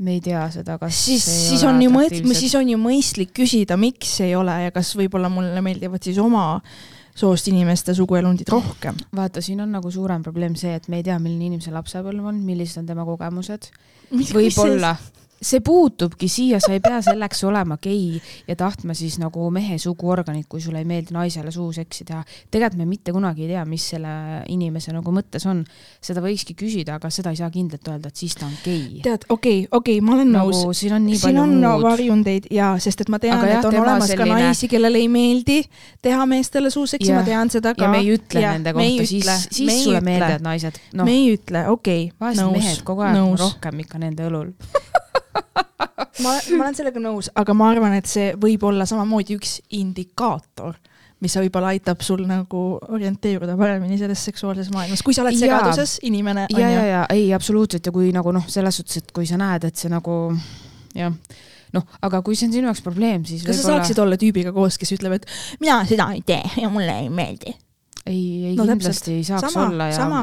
[0.00, 3.76] me ei tea seda, kas siis, siis on ju mõt-, siis on ju mõistlik küsida,
[3.80, 6.62] miks ei ole ja kas võib-olla mulle meeldivad siis oma
[7.20, 8.96] soost inimeste suguelundid rohkem.
[9.16, 12.40] vaata, siin on nagu suurem probleem see, et me ei tea, milline inimese lapsepõlv on,
[12.46, 13.70] millised on tema kogemused.
[14.10, 14.94] võib-olla,
[15.40, 20.44] see puutubki siia, sa ei pea selleks olema gei ja tahtma siis nagu mehe suguorganit,
[20.48, 22.20] kui sulle ei meeldi naisele suuseksi teha.
[22.50, 24.10] tegelikult me mitte kunagi ei tea, mis selle
[24.52, 25.64] inimese nagu mõttes on.
[26.00, 29.00] seda võikski küsida, aga seda ei saa kindlalt öelda, et siis ta on gei.
[29.02, 31.56] tead, okei okay,, okei okay,, ma olen nõus nagu siin on nii siin palju on
[31.56, 31.84] muud.
[31.88, 35.60] varjundeid ja sest et ma tean, et on olemas ka selline- naisi, kellele ei meeldi
[36.02, 37.86] teha meestele suuseksi, ma tean seda ka.
[37.86, 40.80] ja me ei ütle ja, nende kohta, siis, siis sulle meeldivad naised.
[40.92, 41.08] no..
[41.08, 43.40] me, ei ütle, okei okay,, nõus mehed, kogu aeg nõus.
[43.40, 44.52] rohkem ikka nende õlul.
[46.24, 50.78] ma, ma olen sellega nõus, aga ma arvan, et see võib olla samamoodi üks indikaator,
[51.20, 56.46] mis võib-olla aitab sul nagu orienteeruda paremini selles seksuaalses maailmas, kui sa oled segaduses, inimene
[56.48, 56.88] ja, ja, ju.
[56.88, 57.84] ja ei, absoluutselt.
[57.86, 60.16] Ja kui nagu noh, selles suhtes, et kui sa näed, et see nagu
[60.96, 61.12] jah,
[61.76, 64.80] noh, aga kui see on sinu jaoks probleem, siis kas sa saaksid olla tüübiga koos,
[64.80, 65.28] kes ütleb, et
[65.60, 67.54] mina seda ei tee ja mulle ei meeldi?
[68.06, 68.80] ei, ei No no, täpselt.
[68.80, 70.22] kindlasti ei saaks Sama, olla ja sama.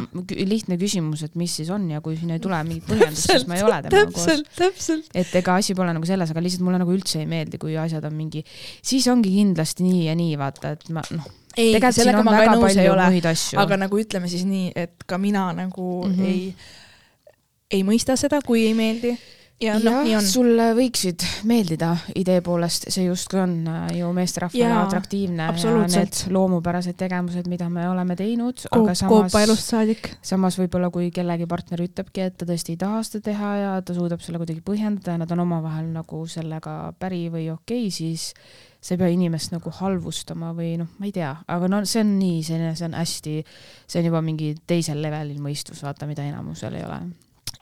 [0.50, 3.60] lihtne küsimus, et mis siis on ja kui siin ei tule mingit põhjendust, siis ma
[3.60, 4.90] ei ole temaga koos.
[5.14, 8.06] et ega asi pole nagu selles, aga lihtsalt mulle nagu üldse ei meeldi, kui asjad
[8.10, 8.44] on mingi,
[8.82, 12.78] siis ongi kindlasti nii ja nii, vaata, et ma noh, ei, sellega ma ka nõus
[12.78, 13.08] ei ole,
[13.64, 16.14] aga nagu ütleme siis nii, et ka mina nagu mm.
[16.14, 16.26] -hmm.
[16.26, 16.54] ei,
[17.78, 19.18] ei mõista seda, kui ei meeldi.
[19.62, 20.26] Ja noh, nii on.
[20.26, 26.98] sulle võiksid meeldida idee poolest, see justkui on äh, ju meesterahvale atraktiivne ja need loomupärased
[27.00, 32.28] tegevused, mida me oleme teinud, aga Koop, koopa samas, samas võib-olla kui kellegi partner ütlebki,
[32.30, 35.34] et ta tõesti ei taha seda teha ja ta suudab selle kuidagi põhjendada ja nad
[35.34, 38.32] on omavahel nagu sellega päri või okei okay,, siis
[38.78, 42.18] sa ei pea inimest nagu halvustama või noh, ma ei tea, aga no see on
[42.22, 43.40] nii, see on hästi,
[43.90, 47.02] see on juba mingi teisel levelil mõistus, vaata, mida enamusel ei ole.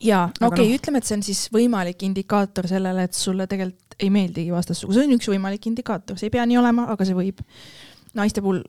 [0.03, 3.47] Ja no okei okay, noh., ütleme, et see on siis võimalik indikaator sellele, et sulle
[3.51, 7.07] tegelikult ei meeldigi vastassugu, see on üks võimalik indikaator, see ei pea nii olema, aga
[7.07, 7.41] see võib.
[8.15, 8.61] naiste puhul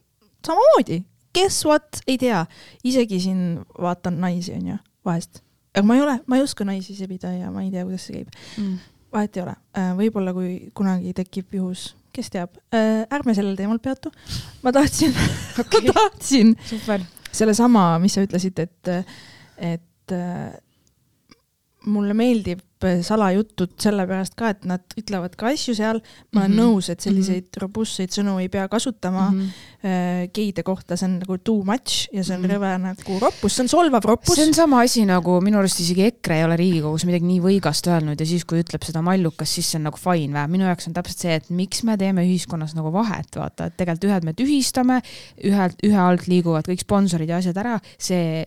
[0.47, 1.01] samamoodi,
[1.35, 2.45] guess what, ei tea,
[2.87, 3.43] isegi siin
[3.83, 5.43] vaatan naisi, onju, vahest.
[5.75, 8.21] aga ma ei ole, ma ei oska naisi sebida ja ma ei tea, kuidas see
[8.23, 8.79] käib.
[9.13, 9.57] vahet ei ole,
[9.99, 14.13] võib-olla kui kunagi tekib juhus, kes teab, ärme sellel teemal peatu.
[14.63, 15.15] ma tahtsin
[15.63, 16.55] okay., ma tahtsin
[17.37, 18.95] sellesama, mis sa ütlesid, et,
[19.75, 20.55] et äh,
[21.87, 26.03] mulle meeldib salajutud sellepärast ka, et nad ütlevad ka asju seal.
[26.33, 26.59] ma olen mm.
[26.59, 26.61] -hmm.
[26.61, 27.63] nõus, et selliseid mm -hmm.
[27.63, 29.41] robustseid sõnu ei pea kasutama mm.
[29.41, 30.31] -hmm.
[30.35, 32.47] geide kohta, see on nagu too much ja see on mm.
[32.47, 32.57] -hmm.
[32.57, 34.37] rõve nagu roppus, see on solvav roppus.
[34.37, 37.89] see on sama asi nagu minu arust isegi EKRE ei ole Riigikogus midagi nii võigast
[37.89, 40.47] öelnud ja siis, kui ütleb seda mallukas, siis see on nagu fine vä.
[40.49, 44.11] minu jaoks on täpselt see, et miks me teeme ühiskonnas nagu vahet, vaata, et tegelikult
[44.11, 45.01] ühed me tühistame,
[45.45, 48.45] ühelt, ühe alt liiguvad kõik sponsorid ja asjad ära, see,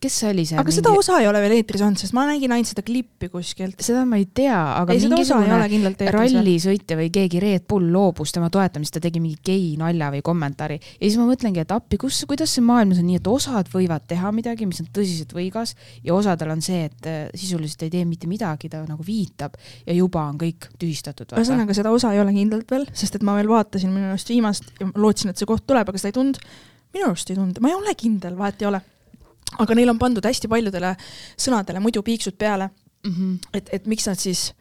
[0.00, 0.58] kes see oli see?
[0.60, 3.28] aga seda osa ei ole veel eetris olnud, sest ma nägin ainult seda klippi
[3.66, 3.86] kuskilt.
[3.86, 8.96] seda ma ei tea, aga ei, mingisugune rallisõitja või keegi Red Bull loobus tema toetamisest,
[8.96, 12.54] ta tegi mingi gei nalja või kommentaari ja siis ma mõtlengi, et appi, kus, kuidas
[12.56, 15.74] see maailmas on nii, et osad võivad teha midagi, mis on tõsiselt võigas
[16.06, 19.96] ja osadel on see, et äh, sisuliselt ei tee mitte midagi, ta nagu viitab ja
[19.96, 21.36] juba on kõik tühistatud.
[21.36, 24.72] ühesõnaga, seda osa ei ole kindlalt veel, sest et ma veel vaatasin minu arust viimast
[24.80, 26.42] ja lootsin, et see koht tuleb, aga seda ei tulnud.
[26.96, 28.82] minu arust ei tulnud, ma ei ole kindel, vahet ei ole.
[29.62, 30.96] aga neil on pandud hästi paljudele
[31.38, 32.70] sõnadele muidu piiksud peale,
[33.06, 33.16] mm.
[33.16, 33.58] -hmm.
[33.58, 34.52] et, et miks nad siis,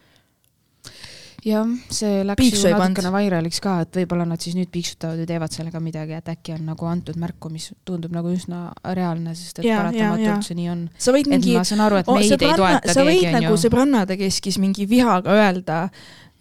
[1.45, 5.27] jah, see läks Piiksu ju natukene vairaliks ka, et võib-olla nad siis nüüd piiksutavad ja
[5.29, 9.59] teevad sellega midagi, et äkki on nagu antud märku, mis tundub nagu üsna reaalne, sest
[9.59, 9.83] et jaa.
[9.83, 10.85] paratamatult see nii on.
[10.97, 11.57] sa võid et mingi
[12.87, 13.61] Oh, sa võid nagu onju.
[13.65, 15.89] sõbrannade keskis mingi vihaga öelda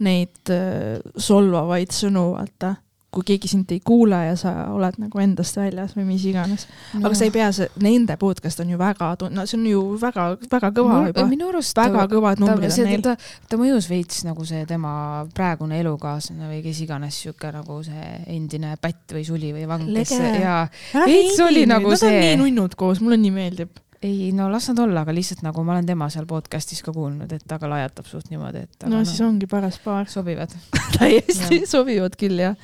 [0.04, 2.74] neid äh, solvavaid sõnu, vaata,
[3.14, 7.04] kui keegi sind ei kuule ja sa oled nagu endast väljas või mis iganes no..
[7.06, 10.26] aga sa ei pea, see, nende podcast on ju väga, no see on ju väga,
[10.50, 13.04] väga kõva Mul- juba, minu arust väga kõvad ta, numbrid on see, neil.
[13.04, 13.14] ta,
[13.50, 14.94] ta mõjus veits nagu see tema
[15.36, 20.14] praegune elukaaslane või kes iganes sihuke nagu see endine pätt või suli või vang, kes
[20.40, 20.58] ja
[21.04, 23.80] veits oli nagu Nad on see- nii nunnud koos, mulle nii meeldib.
[24.04, 27.30] ei no las nad olla, aga lihtsalt nagu ma olen tema seal podcast'is ka kuulnud,
[27.32, 30.10] et ta ka lajatab suht niimoodi, et no siis ongi paras paar.
[30.10, 30.52] sobivad.
[30.98, 32.58] täiesti sobivad küll jah.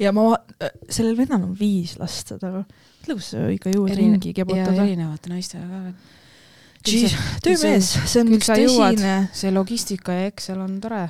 [0.00, 0.30] Ja ma,
[0.88, 2.64] sellel vennal on viis last, aru.
[2.64, 4.84] mõtle, kus sa ikka jõuad Erine- ringi kebutada.
[4.84, 5.80] erinevate naistega ka
[7.44, 11.02] töömees, see on üks tõsine, see logistika ja Excel on tore.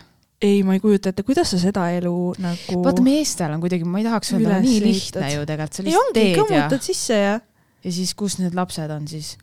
[0.43, 2.81] ei, ma ei kujuta ette, kuidas sa seda elu nagu.
[2.85, 6.35] vaata, meestel on kuidagi, ma ei tahaks öelda, nii lihtne ju tegelikult, sa lihtsalt teed
[6.35, 7.39] ja kõmmutad sisse ja
[7.85, 9.37] ja siis, kus need lapsed on siis?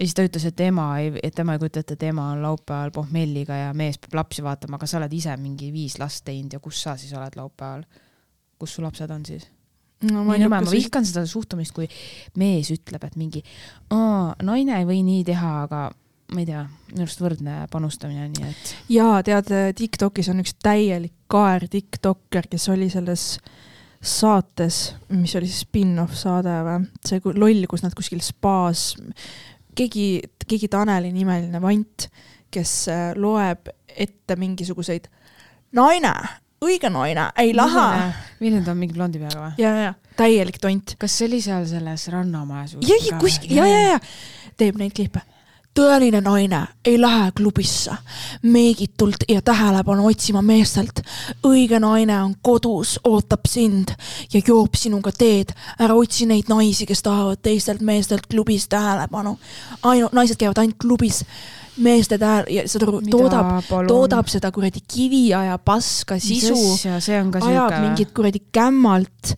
[0.00, 2.44] ja siis ta ütles, et ema ei, et tema ei kujuta ette, et ema on
[2.46, 6.56] laupäeval pohmelliga ja mees peab lapsi vaatama, aga sa oled ise mingi viis last teinud
[6.56, 7.84] ja kus sa siis oled laupäeval?
[8.60, 9.48] Kus su lapsed on siis?
[10.08, 11.88] no ma ei nõme, ma vihkan seda suhtumist, kui
[12.40, 13.42] mees ütleb, et mingi
[13.90, 15.88] naine ei või nii teha, aga
[16.30, 21.16] ma ei tea, minu arust võrdne panustamine, nii et jaa, tead, Tiktokis on üks täielik
[21.30, 23.34] kaer tiktokker, kes oli selles
[24.00, 28.94] saates, mis oli siis spin-off saade või, see loll, kus nad kuskil spaas,
[29.76, 32.08] keegi, keegi Taneli nimeline vant,
[32.50, 35.10] kes äh, loeb ette mingisuguseid
[35.76, 36.14] naine,
[36.64, 37.86] õige naine, ei lähe.
[38.40, 39.52] milline ta on, mingi blondi peaga või?
[39.62, 40.96] ja, ja täielik tont.
[41.00, 42.76] kas see oli seal selles Rannamajas?
[42.84, 44.00] ja, ja kuskil ja, ja, ja
[44.60, 45.22] teeb neid klippe
[45.74, 47.94] tõeline naine ei lähe klubisse
[48.42, 51.00] meegitult ja tähelepanu otsima meestelt.
[51.46, 53.94] õige naine on kodus, ootab sind
[54.32, 55.52] ja joob sinuga teed.
[55.78, 59.38] ära otsi neid naisi, kes tahavad teistelt meestelt klubis tähelepanu.
[59.82, 61.24] ainult, naised käivad ainult klubis
[61.76, 66.54] meeste tähele ja saad aru, toodab, toodab seda kuradi kiviaja paska sisu.
[67.40, 69.34] ajab mingit kuradi kämmalt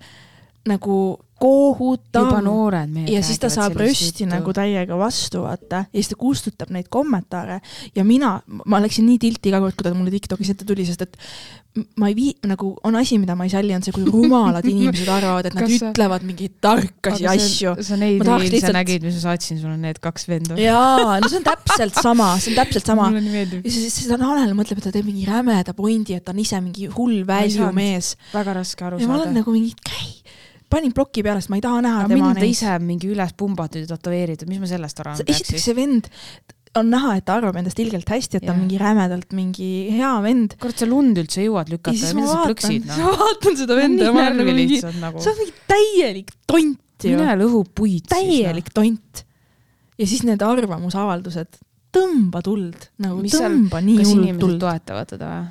[0.66, 2.28] nagu kohutav.
[2.28, 3.12] juba noored mehed.
[3.14, 7.60] ja siis ta saab rösti nagu täiega vastu, vaata, ja siis ta kustutab neid kommentaare
[7.96, 11.06] ja mina, ma läksin nii tilti iga kord, kui ta mulle Tiktokis ette tuli, sest
[11.06, 11.18] et
[11.96, 15.08] ma ei vii-, nagu on asi, mida ma ei salli, on see, kui rumalad inimesed
[15.08, 17.74] arvavad, et nad Kas ütlevad mingeid tarkasi asju.
[17.80, 18.76] sa neid reilse lihtsalt...
[18.76, 20.58] nägid, mis ma saatsin sulle, need kaks venda?
[20.60, 23.08] jaa, no see on täpselt sama, see on täpselt sama.
[23.16, 26.60] ja siis, siis Tanel mõtleb, et ta teeb mingi rämeda pointi, et ta on ise
[26.60, 28.16] mingi hull väljumees.
[28.34, 29.06] väga raske aru saada.
[29.06, 30.21] ja ma olen nagu mingi, käi
[30.72, 32.48] panin ploki peale, sest ma ei taha näha aga tema neid.
[32.48, 36.10] ise mingi üles pumbatud ja tätoveeritud, mis ma sellest arvan peaks esiteks see vend
[36.80, 40.12] on näha, et ta arvab endast ilgelt hästi, et ta on mingi rämedalt mingi hea
[40.24, 40.54] vend.
[40.60, 42.96] kurat, sa lund üldse jõuad lükata ja, ja mida sa plõksid no??
[43.08, 45.20] ma vaatan seda venda ja ma olen mingi, nagu...
[45.20, 47.18] see on mingi täielik tont ju.
[47.18, 48.78] mine lõhu puid täielik siis, no.
[48.80, 49.24] tont.
[50.00, 51.60] ja siis need arvamusavaldused,
[51.92, 54.62] tõmba tuld, nagu mis tõmba seal, nii hullult tuld.
[54.64, 55.50] toetavad teda või?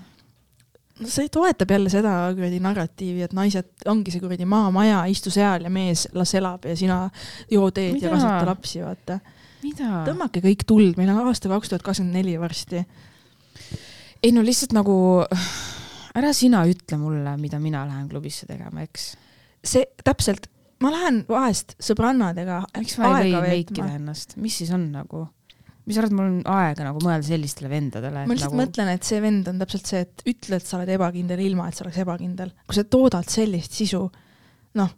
[1.01, 5.65] No see toetab jälle seda kuradi narratiivi, et naised ongi see kuradi maamaja, istu seal
[5.67, 7.01] ja mees las elab ja sina
[7.51, 8.07] joo teed Mida?
[8.07, 9.19] ja kasvata lapsi, vaata.
[10.07, 12.85] tõmmake kõik tuld, meil on aasta kaks tuhat kakskümmend neli varsti.
[14.21, 14.95] ei no lihtsalt nagu,
[16.17, 19.13] ära sina ütle mulle, mida mina lähen klubisse tegema, eks.
[19.63, 20.49] see täpselt,
[20.81, 22.63] ma lähen vahest sõbrannadega.
[22.77, 25.27] miks ma ei või meikida ennast, mis siis on nagu?
[25.85, 28.25] Mis sa arvad, mul on aega nagu mõelda sellistele vendadele?
[28.25, 28.61] ma lihtsalt nagu...
[28.63, 31.77] mõtlen, et see vend on täpselt see, et ütle, et sa oled ebakindel, ilma et
[31.77, 32.51] sa oleks ebakindel.
[32.67, 34.03] kui sa toodad sellist sisu,
[34.79, 34.91] noh.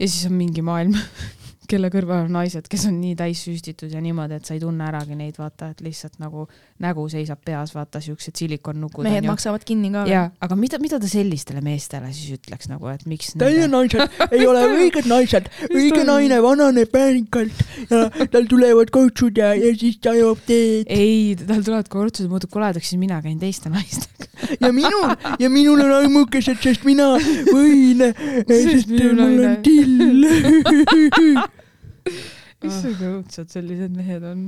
[0.00, 0.96] ja siis on mingi maailm
[1.70, 5.18] kelle kõrval on naised, kes on nii täissüstitud ja niimoodi, et sa ei tunne äragi
[5.18, 6.48] neid, vaata, et lihtsalt nagu
[6.80, 9.04] nägu seisab peas, vaata siuksed silikonnukud.
[9.06, 10.02] mehed maksavad kinni ka.
[10.08, 13.76] jaa, aga mida, mida ta sellistele meestele siis ütleks nagu, et miks Teie nende...
[13.76, 14.00] naised
[14.36, 17.58] ei ole õiged naised, õige naine vananeb väärikalt
[17.90, 17.98] ja
[18.32, 20.84] tal tulevad kortsud ja, ja siis ta joob teed.
[20.90, 24.28] ei, tal tulevad kortsud muutub koledaks, siis mina käin teiste naistega
[24.60, 27.06] ja minul, ja minul on aimukesed, sest mina
[27.50, 27.98] võin,
[28.48, 29.96] sest mul on till
[32.66, 34.40] issand, kui õudsad sellised mehed on.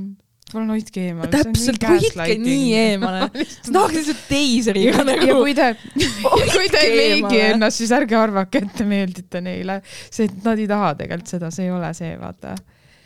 [0.53, 1.31] Palun hoidke eemale.
[1.33, 3.29] täpselt, hoidke nii eemale.
[3.73, 5.29] tahaks lihtsalt teiseriga nagu.
[5.29, 5.71] ja kui te,
[6.53, 9.81] kui te ei meigi ennast, siis ärge arvake, et te meeldite neile.
[10.09, 12.55] see, et nad ei taha tegelikult seda, see ei ole see, vaata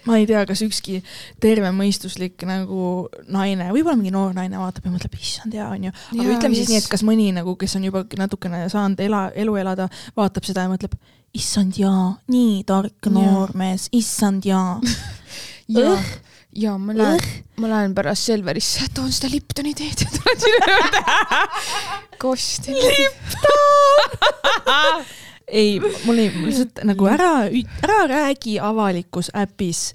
[0.07, 1.01] ma ei tea, kas ükski
[1.43, 6.37] tervemõistuslik nagu naine, võib-olla mingi noor naine vaatab ja mõtleb, issand hea onju, aga ja,
[6.37, 9.89] ütleme siis nii, et kas mõni nagu, kes on juba natukene saanud ela, elu elada,
[10.17, 10.95] vaatab seda ja mõtleb,
[11.37, 14.77] issand jaa, nii tark noormees, issand jaa
[15.77, 15.97] ja,
[16.57, 17.21] ja ma lähen,
[17.61, 21.01] ma lähen pärast Selverisse, toon seda Liptoni teed ja tulen sinu juurde.
[22.21, 22.71] kosti.
[22.73, 23.57] Lipton
[25.47, 27.31] ei, mul ei, lihtsalt nagu ära,
[27.85, 29.93] ära räägi avalikus äpis,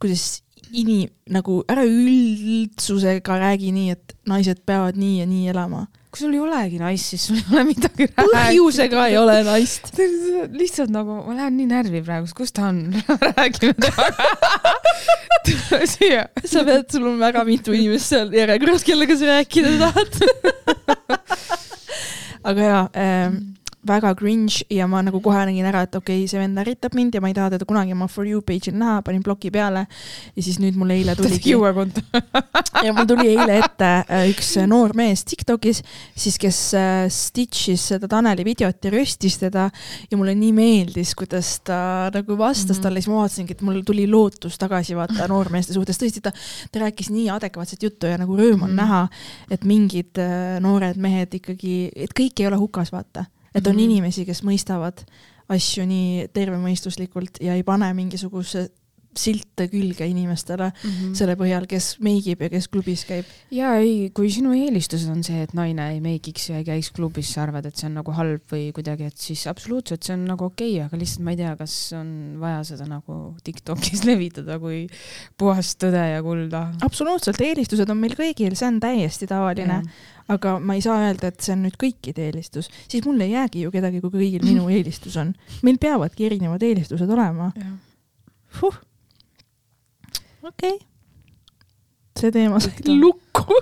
[0.00, 0.42] kuidas
[0.72, 6.32] inim-, nagu ära üldsusega räägi nii, et naised peavad nii ja nii elama kui sul
[6.32, 8.32] ei olegi naist, siis sul ei ole midagi rääkida.
[8.32, 9.90] põhjusega ei ole naist.
[10.60, 12.80] lihtsalt nagu, ma lähen nii närvi praegu, kus ta on
[13.36, 14.30] räägime temaga.
[15.48, 16.24] tule siia.
[16.44, 20.12] sa pead, sul on väga mitu inimest seal järjekorras, kellega sa rääkida tahad
[22.48, 23.38] aga jaa ähm,
[23.88, 27.16] väga cringe ja ma nagu kohe nägin ära, et okei okay,, see vend ärritab mind
[27.16, 29.86] ja ma ei taha teda kunagi oma For You page'il näha, panin ploki peale.
[30.36, 31.54] ja siis nüüd mul eile tuligi.
[32.86, 35.82] ja mul tuli eile ette äh, üks noor mees Tiktokis,
[36.16, 39.68] siis kes äh, stitch'is seda Taneli videot ja röstis teda
[40.10, 42.82] ja mulle nii meeldis, kuidas ta nagu vastas mm -hmm.
[42.82, 46.32] talle, siis ma vaatasingi, et mul tuli lootus tagasi vaata noormeeste suhtes, tõesti ta,
[46.72, 48.82] ta rääkis nii adekvaatset juttu ja nagu rõõm on mm -hmm.
[48.82, 49.08] näha,
[49.50, 53.24] et mingid äh, noored mehed ikkagi, et kõik ei ole hukas, vaata
[53.58, 53.84] et on mm -hmm.
[53.84, 55.04] inimesi, kes mõistavad
[55.48, 58.68] asju nii tervemõistuslikult ja ei pane mingisuguse
[59.18, 61.14] silte külge inimestele mm -hmm.
[61.18, 63.26] selle põhjal, kes meigib ja kes klubis käib.
[63.50, 67.32] ja ei, kui sinu eelistus on see, et naine ei meigiks ja ei käiks klubis,
[67.34, 70.44] sa arvad, et see on nagu halb või kuidagi, et siis absoluutselt see on nagu
[70.44, 74.86] okei okay,, aga lihtsalt ma ei tea, kas on vaja seda nagu Tiktokis levitada kui
[75.38, 76.68] puhast tõde ja kulda.
[76.82, 79.82] absoluutselt, eelistused on meil kõigil, see on täiesti tavaline
[80.32, 83.64] aga ma ei saa öelda, et see on nüüd kõikide eelistus, siis mul ei jäägi
[83.64, 85.32] ju kedagi, kui kõigil minu eelistus on.
[85.66, 87.50] meil peavadki erinevad eelistused olema.
[90.48, 90.74] Okei.
[90.74, 90.86] Okay..
[92.18, 93.60] see teema sai lukku.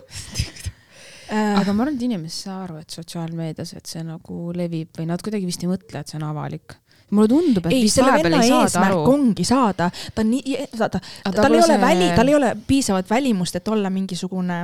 [1.26, 4.94] Äh, aga ma arvan, et inimesed ei saa aru, et sotsiaalmeedias, et see nagu levib
[4.94, 6.76] või nad kuidagi vist ei mõtle, et see on avalik.
[7.10, 9.02] mulle tundub, et ei, vist selle venna ei saada eesmärk aru.
[9.12, 11.00] ongi saada, ta on nii, vaata,
[11.34, 14.60] tal ei ole väli, tal ei ole piisavat välimust, et olla mingisugune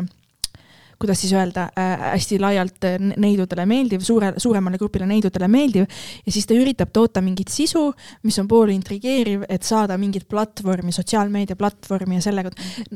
[1.03, 5.86] kuidas siis öelda äh,, hästi laialt äh, neidudele meeldiv, suure, suuremale grupile neidudele meeldiv
[6.26, 7.84] ja siis ta üritab toota mingit sisu,
[8.26, 12.53] mis on poole intrigeeriv, et saada mingit platvormi, sotsiaalmeedia platvormi ja sellega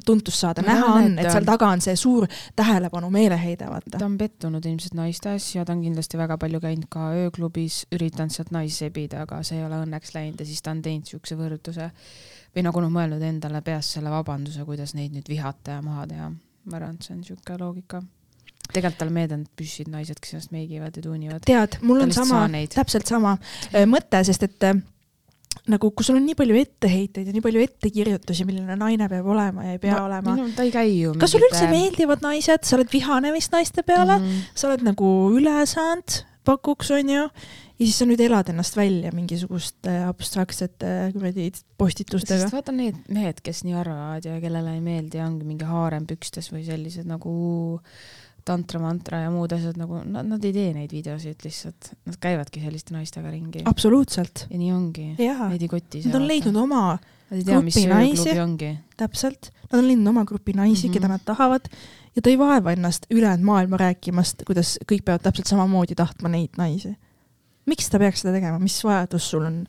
[0.06, 0.64] tuntust saada.
[0.66, 2.26] Näha on, et et seal taga on see suur
[2.56, 4.04] tähelepanu meeleheide, vaata ta.
[4.06, 8.52] on pettunud ilmselt naistes ja ta on kindlasti väga palju käinud ka ööklubis, üritanud sealt
[8.54, 11.90] naisi sebida, aga see ei ole õnneks läinud ja siis ta on teinud siukse võrdluse
[12.56, 16.30] või nagu noh, mõelnud endale peas selle vabanduse, kuidas neid nüüd vihata ja maha teha.
[16.66, 18.02] Ma arvan, et see on siuke loogika.
[18.72, 21.44] tegelikult talle meeldib püssid naised, kes ennast meigivad ja tuunivad.
[21.46, 23.36] tead, mul on sama täpselt sama
[23.72, 24.80] äh, mõte, sest et äh,
[25.70, 29.66] nagu, kui sul on nii palju etteheiteid ja nii palju ettekirjutusi, milline naine peab olema
[29.66, 30.36] ja ei pea no, olema.
[30.56, 31.14] ta ei käi ju.
[31.20, 34.26] kas sulle üldse meeldivad naised, sa oled vihane vist naiste peale mm.
[34.26, 34.50] -hmm.
[34.54, 37.28] sa oled nagu üle saanud, pakuks onju,
[37.76, 42.54] ja siis sa nüüd elad ennast välja mingisuguste abstraktsete kuradi postitustega sest.
[42.54, 46.64] vaata need mehed, kes nii arvavad ja kellele ei meeldi, ongi mingi haarem pükstes või
[46.66, 47.34] sellised nagu
[48.46, 52.94] tantra-mantra ja muud asjad nagu, nad, nad ei tee neid videosid lihtsalt, nad käivadki selliste
[52.94, 53.64] naistega ringi.
[53.66, 55.06] absoluutselt, ja nii ongi.
[55.18, 56.04] Neid ei koti.
[56.06, 56.84] Nad on leidnud oma,
[57.30, 58.36] grupi naisi.
[58.96, 60.90] täpselt, nad on leidnud oma grupi naisi mm.
[60.90, 60.94] -hmm.
[60.94, 61.66] keda nad tahavad
[62.16, 66.54] ja ta ei vaeva ennast ülejäänud maailma rääkimast, kuidas kõik peavad täpselt samamoodi tahtma neid
[66.56, 66.94] naisi.
[67.66, 69.62] Miks ta peaks seda tegema, mis vajadus sul on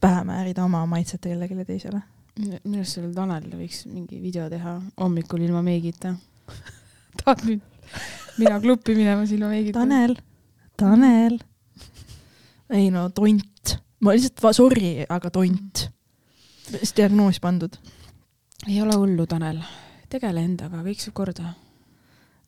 [0.00, 2.02] pähe määrida oma maitset kellelegi teisele?
[2.38, 6.12] minu arust sellele Tanelile võiks mingi video teha hommikul ilma meigita.
[7.18, 7.64] tahad nüüd
[8.38, 9.80] mina klubi minemas ilma meigita?
[9.80, 10.14] Tanel,
[10.78, 11.38] Tanel.
[12.70, 13.74] ei no tont,
[14.04, 15.88] ma lihtsalt, sorry, aga tont.
[16.72, 17.74] vist diagnoos pandud.
[18.68, 19.62] ei ole hullu, Tanel.
[20.08, 21.54] tegele endaga, kõik saab korda.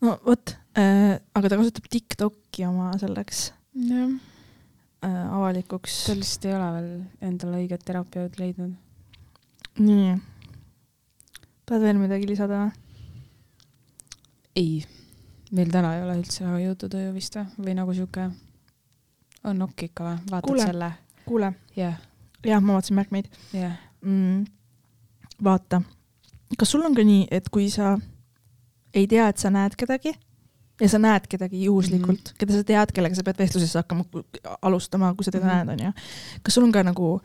[0.07, 4.15] no vot äh,, aga ta kasutab Tiktoki oma selleks jah,
[5.09, 6.15] avalikuks ta.
[6.15, 6.91] lihtsalt ei ole veel
[7.31, 8.75] endale õiget terapeut leidnud.
[9.79, 10.15] nii.
[11.67, 12.73] tahad veel midagi lisada või?
[14.61, 14.85] ei,
[15.57, 18.29] meil täna ei ole üldse väga jututuju vist või, või nagu sihuke,
[19.45, 20.67] on nokk ikka või, vaatad Kuule.
[20.69, 20.93] selle?
[21.25, 22.01] kuule, jah,
[22.45, 23.79] jah, ma vaatasin märkmeid jah.
[24.05, 24.45] mm,.
[25.45, 25.83] vaata,
[26.59, 27.95] kas sul on ka nii, et kui sa
[28.93, 30.13] ei tea, et sa näed kedagi
[30.81, 32.39] ja sa näed kedagi juhuslikult mm, -hmm.
[32.39, 34.05] keda sa tead, kellega sa pead vestlusesse hakkama
[34.63, 35.51] alustama, kui sa teda mm.
[35.51, 35.65] -hmm.
[35.67, 35.93] näed, onju.
[36.43, 37.21] kas sul on ka nagu,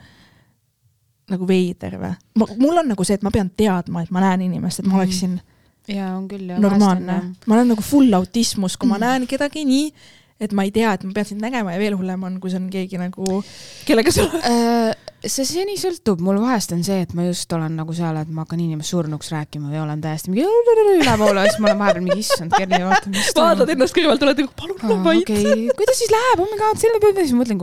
[1.29, 2.13] nagu veider või?
[2.59, 4.99] mul on nagu see, et ma pean teadma, et ma näen inimest, et ma Mhm.
[5.01, 5.41] oleksin
[5.87, 6.59] ja on küll ja.
[6.59, 7.35] normaalne.
[7.45, 9.03] ma olen nagu full autismus, kui ma Mhm.
[9.03, 9.93] näen kedagi nii,
[10.35, 12.59] et ma ei tea, et ma pean sind nägema ja veel hullem on, kui see
[12.59, 13.39] on keegi nagu,
[13.87, 14.91] kellega sa Äh,
[15.31, 18.43] see, nii sõltub, mul vahest on see, et ma just olen nagu seal, et ma
[18.43, 20.43] hakkan inimest surnuks rääkima või olen täiesti mingi
[20.99, 24.43] ülepoole ja siis ma olen vahepeal mingi issand, Kerli, vaata, mis vaatad ennast kõrvalt, oled
[24.43, 25.35] nagu palun ole vait.
[25.79, 27.61] kuidas siis läheb, oh my god, selle peale, siis mõtlen,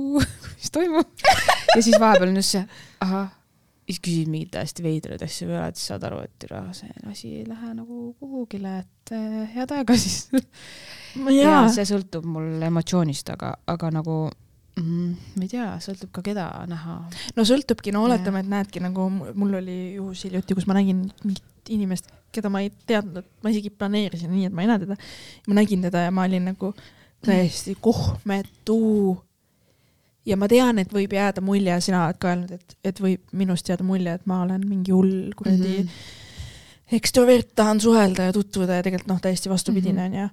[0.60, 1.26] mis toimub.
[1.74, 2.66] ja siis vahepeal on just see,
[3.04, 3.32] ahah,
[3.84, 7.34] siis küsid mingeid täiesti veidraid asju peale, et siis saad aru, et türa, see asi
[7.40, 10.28] ei lähe nagu kuhugile, et eh, head aega siis.
[11.34, 14.16] ja see sõltub mul emotsioonist, aga, aga nagu
[14.80, 16.98] mm, ma ei tea, sõltub ka keda näha.
[17.36, 21.72] no sõltubki, no oletame, et näedki nagu mul oli juhus hiljuti, kus ma nägin mingit
[21.74, 24.96] inimest, keda ma ei teadnud, et ma isegi planeerisin nii, et ma ei näe teda.
[25.48, 26.74] ma nägin teda ja ma olin nagu
[27.24, 29.23] täiesti kohmetu.
[30.26, 33.68] Ja ma tean, et võib jääda mulje, sina oled ka öelnud, et, et võib minust
[33.68, 35.88] jääda mulje, et ma olen mingi hull kuradi mm Mhm.
[35.88, 36.96] -hmm.
[36.96, 40.14] ekstrovert, tahan suhelda ja tutvuda ja tegelikult noh, täiesti vastupidine Mhm.
[40.14, 40.28] onju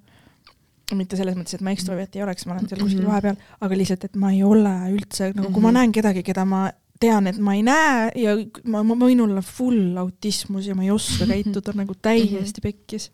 [0.97, 2.87] mitte selles mõttes, et ma ekstrovert ei oleks, ma olen seal Mhm.
[2.87, 5.77] kuskil vahepeal, aga lihtsalt, et ma ei ole üldse nagu, kui ma Mhm.
[5.77, 8.35] näen kedagi, keda ma tean, et ma ei näe ja
[8.65, 13.09] ma, ma võin olla full autismus ja ma ei oska käituda nagu täiesti pekkis.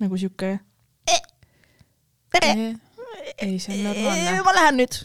[0.00, 0.60] nagu sihuke.
[2.30, 2.74] tere,
[3.42, 4.98] ei, see on normaalne, ma lähen nüüd,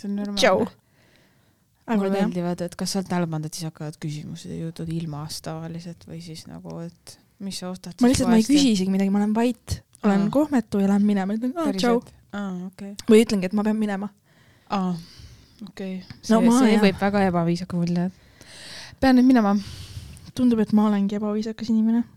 [0.00, 0.76] see on normaalne..
[1.86, 4.58] aga mulle jah, meeldivad, et kas sa oled tähele pannud, et siis hakkavad küsimused ja
[4.66, 7.94] jutud ilmast tavaliselt või siis nagu, et mis sa ostad.
[8.00, 8.72] ma lihtsalt, ma ei küsi.
[8.74, 9.66] isegi midagi, ma olen vait,
[10.04, 10.32] olen Aa.
[10.34, 11.96] kohmetu ja lähen minema, ütlen aa tšau
[12.66, 12.92] okei.
[13.08, 14.08] või ütlengi, et ma pean minema.
[14.70, 14.94] aa,
[15.68, 15.92] okei.
[16.22, 16.82] see No see jah.
[16.82, 18.04] võib väga ebaviisaka mulje.
[19.00, 19.52] pean nüüd minema.
[20.34, 22.02] tundub, et ma olengi ebaviisakas inimene.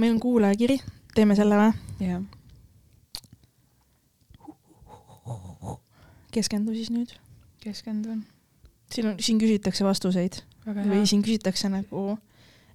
[0.00, 0.76] meil on kuulajakiri,
[1.14, 1.72] teeme selle või?
[2.06, 2.20] jah.
[6.34, 7.12] Keskendu siis nüüd.
[7.60, 8.24] keskendun.
[8.92, 11.08] siin on, siin küsitakse vastuseid väga või hea.
[11.12, 12.04] siin küsitakse nagu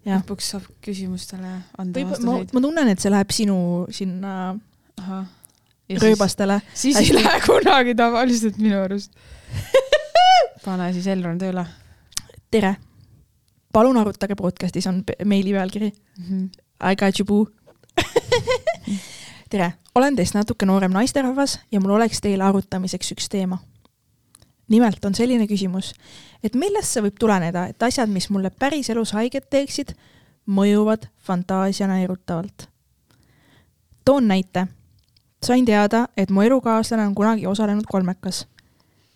[0.05, 0.19] jah.
[0.19, 2.53] lõpuks saab küsimustele anda võib, ma, vastuseid.
[2.55, 3.57] ma tunnen, et see läheb sinu
[3.93, 4.33] sinna
[5.01, 5.25] ahah.
[6.01, 6.59] rööbastele.
[6.81, 9.15] siis ei lähe kunagi tavaliselt minu arust.
[10.65, 11.65] pane siis Elron tööle.
[12.51, 12.75] tere,
[13.73, 16.25] palun arutage podcast'is on meili pealkiri mm.
[16.25, 16.49] -hmm.
[16.91, 17.47] I got you boo
[19.55, 23.57] tere, olen teist natuke noorem naisterahvas ja mul oleks teile arutamiseks üks teema.
[24.67, 25.93] nimelt on selline küsimus,
[26.43, 29.93] et millest see võib tuleneda, et asjad, mis mulle päriselus haiget teeksid,
[30.45, 32.67] mõjuvad fantaasiana erutavalt.
[34.05, 34.67] toon näite.
[35.43, 38.47] sain teada, et mu elukaaslane on kunagi osalenud kolmekas,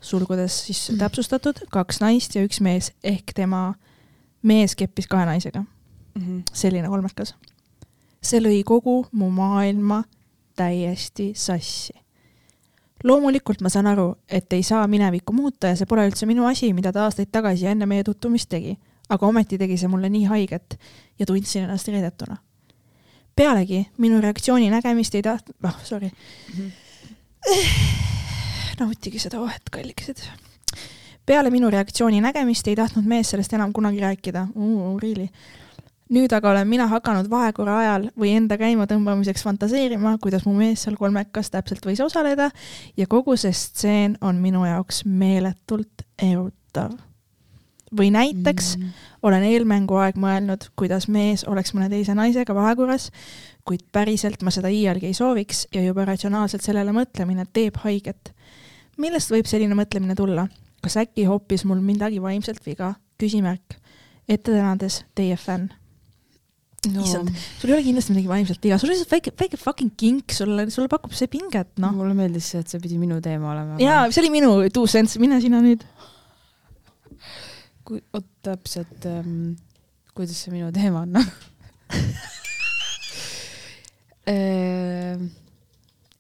[0.02, 3.74] sulgudes siis täpsustatud kaks naist ja üks mees ehk tema
[4.42, 5.66] mees keppis kahe naisega.
[6.16, 6.44] Mm -hmm.
[6.54, 7.36] selline kolmekas
[8.22, 10.04] see lõi kogu mu maailma
[10.60, 11.94] täiesti sassi.
[13.04, 16.74] loomulikult ma saan aru, et ei saa minevikku muuta ja see pole üldse minu asi,
[16.76, 18.76] mida ta aastaid tagasi enne meie tutvumist tegi,
[19.10, 20.76] aga ometi tegi see mulle nii haiget
[21.20, 22.38] ja tundsin ennast reedetuna.
[23.36, 26.58] pealegi minu reaktsiooni nägemist ei taht-, noh, sorry mm.
[26.60, 26.72] -hmm.
[28.80, 30.20] nautige seda vahet, kallikesed.
[31.26, 35.00] peale minu reaktsiooni nägemist ei tahtnud mees sellest enam kunagi rääkida uh,.
[35.02, 35.30] Really
[36.14, 40.98] nüüd aga olen mina hakanud vahekorra ajal või enda käimatõmbamiseks fantaseerima, kuidas mu mees seal
[40.98, 42.50] kolmekas täpselt võis osaleda
[42.98, 46.98] ja kogu see stseen on minu jaoks meeletult erutav.
[47.98, 48.90] või näiteks mm.
[49.26, 53.10] olen eelmängu aeg mõelnud, kuidas mees oleks mõne teise naisega vahekorras,
[53.66, 58.34] kuid päriselt ma seda iialgi ei sooviks ja juba ratsionaalselt sellele mõtlemine teeb haiget.
[58.98, 60.48] millest võib selline mõtlemine tulla?
[60.82, 62.96] kas äkki hoopis mul midagi vaimselt viga?
[63.18, 63.78] küsimärk.
[64.30, 65.70] ette tänades teie fänn
[66.88, 67.04] no.
[67.04, 70.36] issand, sul ei ole kindlasti midagi vaimselt viga, sul on lihtsalt väike, väike fucking kink,
[70.36, 71.94] sulle, sulle pakub see pinget, noh.
[71.96, 73.80] mulle meeldis see, et see pidi minu teema olema.
[73.84, 75.84] jaa, see oli minu two cents, mine sina nüüd.
[77.88, 79.58] kui, oot täpselt ähm,,
[80.16, 81.26] kuidas see minu teema on äh,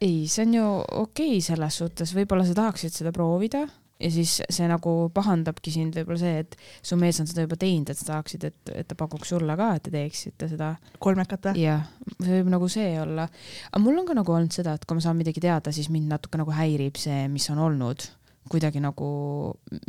[0.01, 0.66] ei, see on ju
[1.05, 3.68] okei okay selles suhtes, võib-olla sa tahaksid seda proovida
[4.00, 7.91] ja siis see nagu pahandabki sind võib-olla see, et su mees on seda juba teinud,
[7.91, 10.74] et sa tahaksid, et, et ta pakuks sulle ka, et te teeksite seda.
[11.04, 11.66] kolmekat või?
[11.66, 11.84] jah,
[12.18, 13.28] see võib nagu see olla.
[13.72, 16.12] aga mul on ka nagu olnud seda, et kui ma saan midagi teada, siis mind
[16.16, 18.08] natuke nagu häirib see, mis on olnud
[18.50, 19.08] kuidagi nagu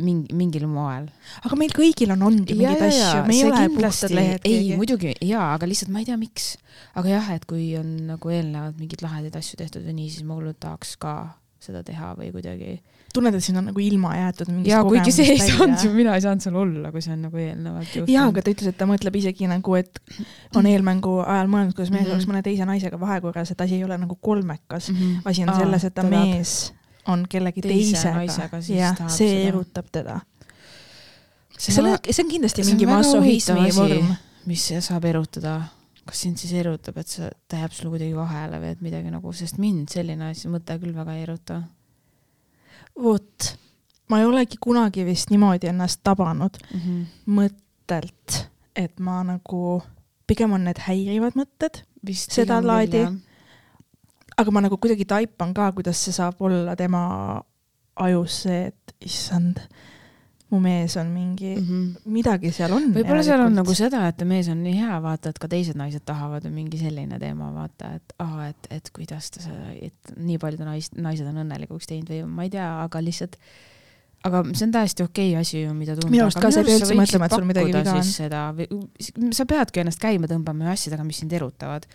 [0.05, 1.07] mingi, mingil moel.
[1.41, 4.45] aga meil kõigil on olnud ju mingeid asju, me ei ole puhtad lehed.
[4.45, 6.53] ei, muidugi jaa, aga lihtsalt ma ei tea, miks.
[6.99, 10.37] aga jah, et kui on nagu eelnevalt mingeid lahedaid asju tehtud või nii, siis ma
[10.37, 11.15] hullult tahaks ka
[11.61, 12.75] seda teha või kuidagi
[13.15, 16.15] tunned, et sind on nagu ilma jäetud mingist jaa, kuigi see ei saanud ju, mina
[16.17, 18.11] ei saanud seal olla, kui see on nagu eelnevalt juhtunud.
[18.13, 20.01] jaa, aga ta ütles, et ta mõtleb isegi nagu, et
[20.59, 22.17] on eelmängu ajal mõelnud, kuidas mees mm -hmm.
[22.17, 24.95] oleks mõne teise naisega vahekorras, et asi ei ole nagu kolmekas mm.
[24.95, 25.31] -hmm.
[25.33, 26.73] asi on Aa, selles, et ta, ta mees
[27.07, 28.61] on kellegi teise teisega.
[28.67, 29.47] jah, see seda.
[29.49, 30.19] erutab teda.
[31.57, 34.15] selle, see on kindlasti see mingi massohismi vorm.
[34.45, 35.61] mis saab erutada
[36.05, 39.33] kas sind siis erutab, et sa, ta jääb sulle kuidagi vahele või et midagi nagu,
[39.37, 41.61] sest mind selline asi, mõte küll väga ei eruta
[42.99, 43.57] vot,
[44.09, 47.05] ma ei olegi kunagi vist niimoodi ennast tabanud mm -hmm.
[47.25, 49.81] mõttelt, et ma nagu,
[50.27, 51.83] pigem on need häirivad mõtted,
[52.13, 53.05] seda laadi.
[54.37, 57.43] aga ma nagu kuidagi taipan ka, kuidas see saab olla tema
[57.95, 59.59] ajus see, et issand
[60.51, 62.11] mu mees on mingi mm, -hmm.
[62.11, 62.89] midagi seal on.
[62.95, 66.03] võib-olla seal on nagu seda, et mees on nii hea, vaata, et ka teised naised
[66.05, 70.39] tahavad või mingi selline teema, vaata, et aa, et, et kuidas ta seda, et nii
[70.41, 73.39] paljud naised, naised on õnnelikuks teinud või ma ei tea, aga lihtsalt
[74.27, 76.11] aga see on täiesti okei okay asi ju, mida tunda.
[76.13, 79.33] minu arust ka sa ei pea üldse mõtlema, et sul midagi viga on.
[79.33, 81.87] sa peadki ennast käima tõmbama asjadega, mis sind erutavad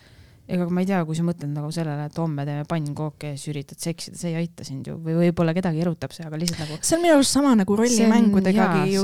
[0.47, 3.51] ega ma ei tea, kui sa mõtled nagu sellele, et homme teeme pannkooke ja siis
[3.51, 6.79] üritad seksida, see ei aita sind ju või võib-olla kedagi erutab see, aga lihtsalt nagu.
[6.79, 9.03] see on minu arust sama nagu rollimängudegagi ju,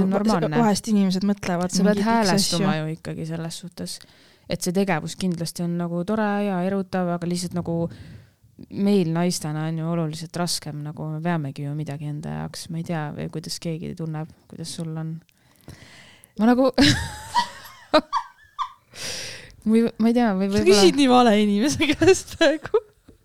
[0.55, 1.75] vahest inimesed mõtlevad.
[1.75, 3.97] sa pead häälestuma ju ikkagi selles suhtes,
[4.47, 7.75] et see tegevus kindlasti on nagu tore ja erutav, aga lihtsalt nagu
[8.71, 12.87] meil naistena on ju oluliselt raskem, nagu me peamegi ju midagi enda jaoks, ma ei
[12.87, 15.17] tea, kuidas keegi tunneb, kuidas sul on.
[16.39, 16.71] ma nagu
[19.67, 20.63] või ma ei tea, või võib-olla.
[20.63, 22.81] sa küsid nii vale inimese käest praegu.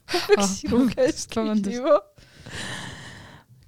[0.09, 1.97] ma peaks ah, sinu käest küsima.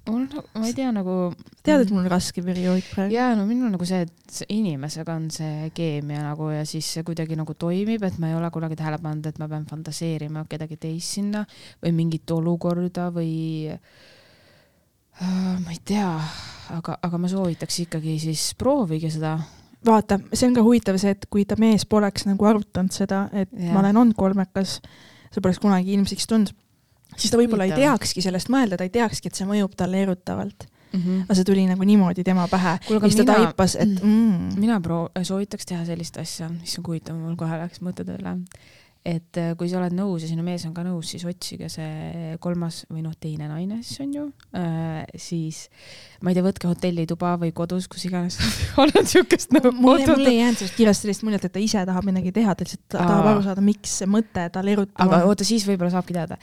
[0.09, 0.23] mul,
[0.57, 1.15] ma ei tea nagu.
[1.61, 3.15] tead, et mul on raske periood praegu?
[3.15, 7.37] jaa, no minul nagu see, et inimesega on see keemia nagu ja siis see kuidagi
[7.39, 11.19] nagu toimib, et ma ei ole kunagi tähele pannud, et ma pean fantaseerima kedagi teist
[11.19, 11.45] sinna
[11.83, 13.31] või mingit olukorda või
[13.71, 13.79] uh,
[15.21, 16.11] ma ei tea,
[16.77, 19.37] aga, aga ma soovitaks ikkagi siis proovige seda
[19.85, 23.49] vaata, see on ka huvitav see, et kui ta mees poleks nagu arutanud seda, et
[23.51, 23.71] ja.
[23.73, 24.79] ma olen olnud kolmekas,
[25.31, 26.53] see poleks kunagi ilmsiks tulnud,
[27.15, 30.67] siis ta võib-olla ei teakski sellest mõelda, ta ei teakski, et see mõjub talle erutavalt
[30.91, 30.99] mm.
[30.99, 31.23] -hmm.
[31.25, 32.77] aga see tuli nagu niimoodi tema pähe.
[32.87, 34.59] siis ta taipas, et mm.
[34.59, 38.37] mina pro-, soovitaks teha sellist asja, issand huvitav, mul kohe läks mõtted üle.
[39.01, 42.35] Et äh, kui sa oled nõus ja sinu mees on ka nõus, siis otsige see
[42.43, 44.25] kolmas või noh, teine naine siis on ju
[44.57, 45.63] äh,, siis
[46.21, 48.37] ma ei tea, võtke hotellituba või kodus, kus iganes
[48.81, 52.05] olnud siukest nagu mulle, mulle ei jäänud sellest kirjast sellist muljet, et ta ise tahab
[52.11, 55.01] midagi teha, ta lihtsalt tahab aru saada, miks see mõte tal erutab.
[55.07, 56.37] aga oota, siis võib-olla saabki teada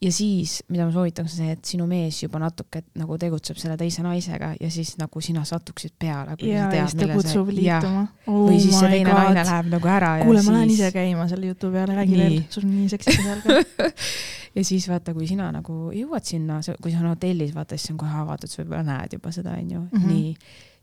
[0.00, 3.76] ja siis, mida ma soovitaks, on see, et sinu mees juba natuke nagu tegutseb selle
[3.80, 6.36] teise naisega ja siis nagu sina satuksid peale.
[6.46, 8.06] ja, ja siis ta kutsub liituma.
[8.26, 9.20] Oh või siis see teine God.
[9.20, 10.12] naine läheb nagu ära.
[10.24, 13.90] kuule, ma lähen ise käima selle jutu peale, räägi veel, sul on nii seksikas ka
[14.56, 18.00] ja siis vaata, kui sina nagu jõuad sinna, kui sa oled hotellis, vaata, siis on
[18.00, 20.08] kohe avatud, sa võib-olla näed juba seda, onju, mhm.
[20.08, 20.34] nii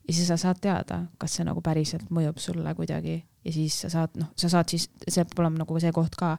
[0.07, 3.89] ja siis sa saad teada, kas see nagu päriselt mõjub sulle kuidagi ja siis sa
[3.91, 6.33] saad, noh, sa saad siis, see peab olema nagu see koht ka,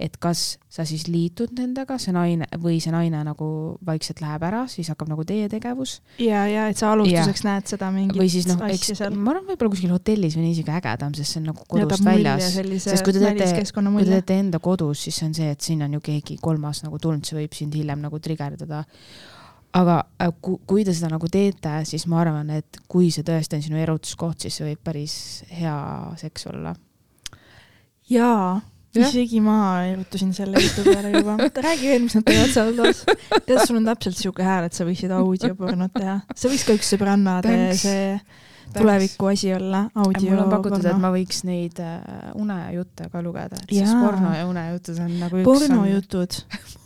[0.00, 3.48] et kas sa siis liitud nendega, see naine või see naine nagu
[3.86, 5.98] vaikselt läheb ära, siis hakkab nagu teie tegevus.
[6.22, 7.52] ja, ja et sa alustuseks ja.
[7.52, 11.14] näed seda mingit või siis noh, eks ma arvan, võib-olla kuskil hotellis või isegi ägedam,
[11.18, 12.52] sest see on nagu kodust väljas.
[12.88, 15.86] sest kui te teete, kui te teete enda kodus, siis see on see, et sinna
[15.86, 18.82] on ju keegi kolmas nagu tulnud, see võib sind hiljem nagu trigerdada
[19.76, 23.64] aga äh, kui te seda nagu teete, siis ma arvan, et kui see tõesti on
[23.66, 25.14] sinu erutuskoht, siis see võib päris
[25.52, 25.76] hea
[26.20, 26.74] seks olla.
[28.08, 28.58] jaa,
[28.96, 29.58] isegi ma
[29.90, 31.36] erutasin selle jutu peale juba.
[31.68, 33.04] räägi veel, mis nad teevad seal toas.
[33.44, 36.20] tead, sul on täpselt siuke hääl, et sa võiksid audiopornot teha.
[36.34, 38.12] see võiks ka üks sõbrannade see
[38.72, 40.30] tuleviku asi olla, audio.
[40.30, 42.00] mul on pakutud, et ma võiks neid äh,
[42.36, 45.48] unejutte ka lugeda, et siis porno ja unejutud on nagu üks.
[45.48, 46.40] pornojutud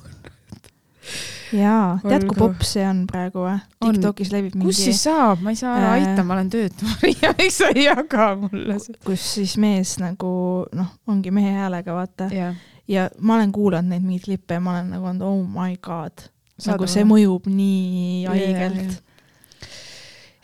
[1.57, 3.57] jaa, tead, kui popp see on praegu või?
[3.83, 4.71] Tiktokis levib mingi.
[4.71, 5.95] kus siis saab, ma ei saa ära äh...
[6.01, 8.99] aita, ma olen töötu, Maria, miks sa ei jaga mulle seda?
[9.07, 10.33] kus siis mees nagu
[10.79, 12.59] noh, ongi mehe häälega, vaata yeah..
[12.91, 16.29] ja ma olen kuulanud neid mingeid klippe ja ma olen nagu olnud oh my god.
[16.69, 18.93] nagu see mõjub nii haigelt yeah,.
[18.93, 19.73] Yeah.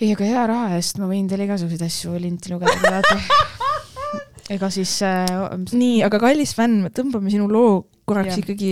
[0.01, 3.21] ei, aga hea raha eest ma võin teile igasuguseid asju linti lugeda, teate
[4.59, 5.55] ega siis äh,.
[5.71, 8.43] nii, aga kallis fänn, tõmbame sinu loo korraks ja.
[8.43, 8.71] ikkagi.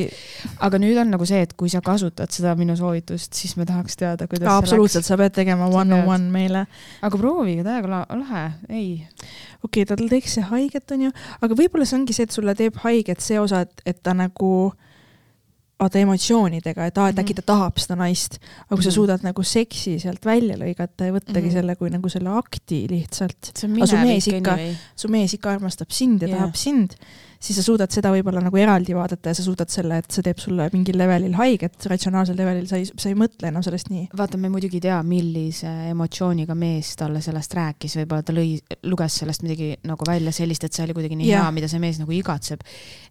[0.66, 3.98] aga nüüd on nagu see, et kui sa kasutad seda minu soovitust, siis me tahaks
[4.00, 6.66] teada, kuidas absoluutselt, sa pead tegema one on one meile.
[7.06, 8.88] aga proovige, täiega lahe, ei.
[9.62, 11.12] okei okay,, tal teeks see haiget, onju,
[11.42, 14.52] aga võib-olla see ongi see, et sulle teeb haiget see osa, et, et ta nagu
[15.76, 17.48] vaata emotsioonidega, et aa, et äkki ta mhm.
[17.50, 18.96] tahab seda naist, aga kui sa mhm.
[18.96, 21.58] suudad nagu seksi sealt välja lõigata ja võttagi mm -hmm.
[21.58, 23.52] selle kui nagu selle akti lihtsalt.
[23.52, 24.56] aga su mees ikka,
[24.96, 26.38] su mees ikka armastab sind ja yeah.
[26.38, 26.96] tahab sind
[27.40, 30.40] siis sa suudad seda võib-olla nagu eraldi vaadata ja sa suudad selle, et see teeb
[30.40, 34.06] sulle mingil levelil haiget, ratsionaalsel levelil sa ei, sa ei mõtle enam sellest nii.
[34.16, 38.56] vaata, me muidugi ei tea, millise emotsiooniga mees talle sellest rääkis, võib-olla ta lõi,
[38.88, 41.44] luges sellest midagi nagu välja sellist, et see oli kuidagi nii ja.
[41.44, 42.64] hea, mida see mees nagu igatseb.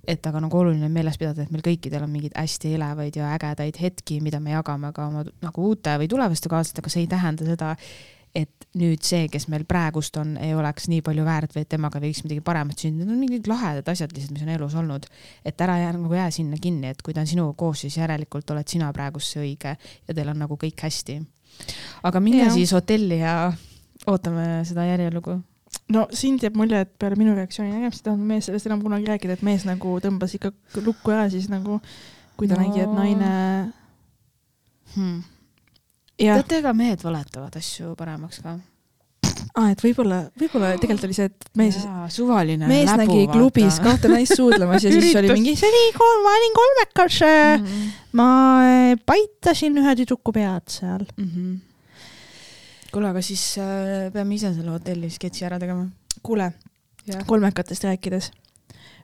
[0.07, 3.31] et aga nagu oluline on meeles pidada, et meil kõikidel on mingeid hästi elevaid ja
[3.33, 7.47] ägedaid hetki, mida me jagame ka oma nagu uute või tulevaste kaaslastega, see ei tähenda
[7.47, 7.73] seda,
[8.35, 12.01] et nüüd see, kes meil praegust on, ei oleks nii palju väärt või et temaga
[12.03, 15.07] võiks midagi paremat sündida, need on mingid lahedad asjad lihtsalt, mis on elus olnud.
[15.45, 18.51] et ära jää nagu jää sinna kinni, et kui ta on sinuga koos, siis järelikult
[18.51, 21.21] oled sina praegust see õige ja teil on nagu kõik hästi.
[22.03, 22.51] aga minge ja.
[22.51, 23.53] siis hotelli ja
[24.07, 25.37] ootame seda järjelugu
[25.95, 29.07] no sind jääb mulje, et peale minu reaktsiooni nägemist ei tahtnud mees sellest enam kunagi
[29.13, 30.51] rääkida, et mees nagu tõmbas ikka
[30.83, 31.79] lukku ära siis nagu,
[32.35, 32.65] kui ta no.
[32.65, 33.31] nägi, et naine
[34.97, 35.23] hmm
[36.17, 38.57] teate, ega mehed valetavad asju paremaks ka
[39.55, 41.77] aa, et võib-olla, võib-olla tegelikult oli see, et mees,
[42.13, 43.37] suvaline mees läbu, nägi vaata.
[43.37, 47.67] klubis kahte naist suudlemas ja siis oli mingi, see oli kolm, ma olin kolmekas mm,
[47.67, 47.93] -hmm.
[48.19, 48.29] ma
[48.69, 51.29] eh, paitasin ühe tüdruku pead seal mm.
[51.29, 51.53] -hmm.
[52.91, 55.87] kuule, aga siis äh, peame ise selle hotelli sketši ära tegema.
[56.23, 56.51] kuule,
[57.25, 58.31] kolmekatest rääkides,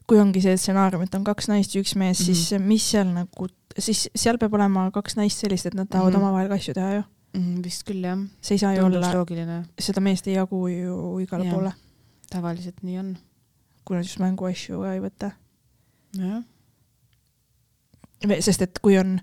[0.08, 2.36] kui ongi see stsenaarium, et on kaks naist ja üks mees mm, -hmm.
[2.36, 3.48] siis mis seal nagu
[3.80, 6.28] siis seal peab olema kaks naist sellist, et nad tahavad mm -hmm.
[6.28, 7.04] omavahel asju teha ju
[7.34, 7.62] mm.
[7.66, 8.20] vist küll jah.
[8.42, 11.54] see ei saa ju olla, seda meest ei jagu ju igale ja.
[11.54, 11.74] poole.
[12.30, 13.18] tavaliselt nii on.
[13.86, 15.32] kui nad just mänguasju ka ei võta.
[16.18, 16.44] nojah.
[18.40, 19.20] sest et kui on,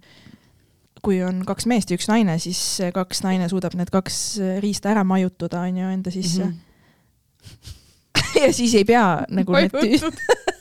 [1.02, 5.04] kui on kaks meest ja üks naine, siis kaks naine suudab need kaks riista ära
[5.04, 6.52] majutada, onju, enda sisse mm.
[6.52, 7.76] -hmm.
[8.44, 10.56] ja siis ei pea nagu need tüüd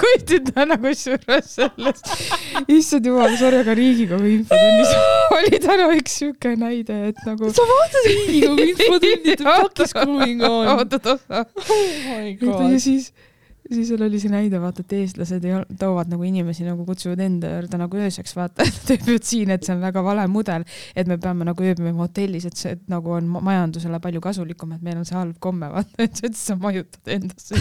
[0.00, 2.10] kujutan nagu kusjuures sellest,
[2.68, 4.92] issand jumal, sorry, aga Riigikogu infotunnis
[5.38, 7.50] oli täna üks siuke näide, et nagu.
[7.56, 10.70] sa vaatad Riigikogu infotundi, the fuck is going on?
[10.76, 10.94] oot.
[10.94, 12.70] oh my god.
[12.72, 13.12] ja siis
[13.70, 17.52] siis seal oli see näide, vaata, et eestlased ei, toovad nagu inimesi nagu kutsuvad enda
[17.54, 20.66] juurde nagu ööseks, vaata, et ööbid siin, et see on väga vale mudel,
[20.98, 24.82] et me peame nagu ööbima hotellis, et see et, nagu on majandusele palju kasulikum, et
[24.86, 27.60] meil on see halb komme, vaata, et sa majutad endasse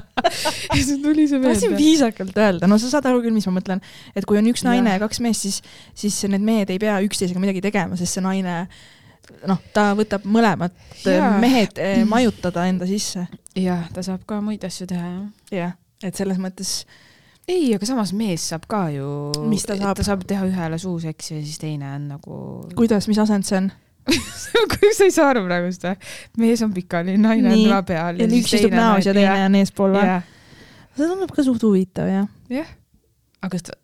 [0.76, 1.56] ja siis tuli see meelde.
[1.56, 3.82] tahtsin viisakalt öelda, no sa saad aru küll, mis ma mõtlen,
[4.14, 5.60] et kui on üks naine ja, ja kaks meest, siis,
[5.96, 8.62] siis need mehed ei pea üksteisega midagi tegema, sest see naine
[9.48, 10.74] noh, ta võtab mõlemat
[11.06, 11.34] ja.
[11.42, 13.26] mehed eh, majutada enda sisse.
[13.58, 15.54] jah, ta saab ka muid asju teha, jah.
[15.54, 16.80] jah, et selles mõttes
[17.50, 19.06] ei, aga samas mees saab ka ju,
[19.66, 19.94] ta saab?
[19.98, 22.40] ta saab teha ühele suuseksi ja siis teine on nagu.
[22.78, 23.70] kuidas, mis asend see on?
[24.72, 25.96] kuidas sa ei saa aru praegust või?
[26.42, 27.56] mees on pikali, naine Nii.
[27.56, 28.20] on tula peal.
[28.20, 30.18] ja üks istub näos ja teine on eespool või?
[30.96, 32.28] see tundub ka suht huvitav jah.
[32.52, 32.70] jah.
[33.40, 33.78] aga kas ta,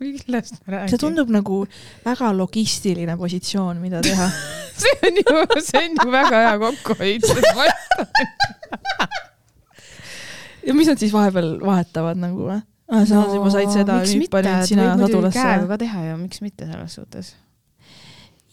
[0.00, 0.94] millest ma räägin?
[0.94, 1.62] see tundub nagu
[2.04, 4.30] väga logistiline positsioon, mida teha.
[4.82, 7.22] see on ju, see on ju väga hea kokkuhoid
[10.66, 12.58] ja mis nad siis vahepeal vahetavad nagu või?
[12.90, 15.68] aa, sa no, juba said seda, nüüd panid sina sadulasse käega.
[15.70, 17.34] ka teha ju, miks mitte selles suhtes.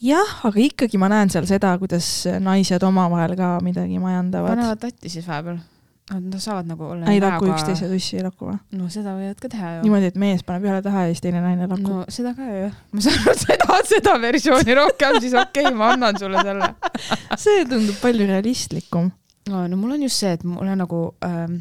[0.03, 2.09] jah, aga ikkagi ma näen seal seda, kuidas
[2.43, 4.55] naised omavahel ka midagi majandavad.
[4.55, 5.59] panevad tatti siis vahepeal.
[6.07, 7.09] Nad saavad nagu olla.
[7.11, 8.57] ei laku üksteise tussi, ei laku või?
[8.79, 9.81] no seda võivad ka teha ju.
[9.83, 12.05] niimoodi, et mees paneb ühele taha ja siis teine naine lakub no..
[12.13, 12.69] seda ka ju.
[12.95, 16.45] ma saan aru, et sa tahad seda versiooni rohkem, siis okei okay,, ma annan sulle
[16.47, 16.69] selle.
[17.43, 19.11] see tundub palju realistlikum.
[19.51, 21.59] no, no mul on just see, et mulle nagu ähm,,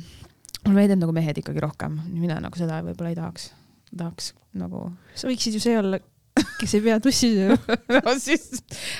[0.63, 3.51] mulle meeldivad nagu mehed ikkagi rohkem, mina nagu seda võib-olla ei tahaks.
[3.97, 4.31] tahaks
[4.63, 4.87] nagu,
[5.19, 5.99] sa võiksid ju see olla,
[6.61, 7.79] kes ei pea tussi sööma.
[7.97, 8.45] no siis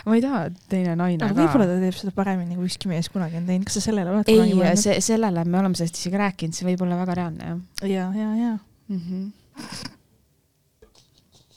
[0.07, 1.41] ma ei taha, et teine naine aga ka.
[1.41, 3.67] võib-olla ta teeb seda paremini, kui ükski mees kunagi on teinud.
[3.69, 4.83] kas sa sellele oled ei kunagi, mõelnud?
[4.83, 7.59] see, sellele me oleme sellest isegi rääkinud, see võib olla väga reaalne jah
[7.97, 8.53] ja, ja, ja.
[8.89, 9.01] mm.
[9.07, 9.25] -hmm.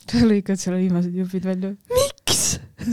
[0.06, 1.76] sa lõikad selle viimased jupid välja.
[1.94, 2.46] miks?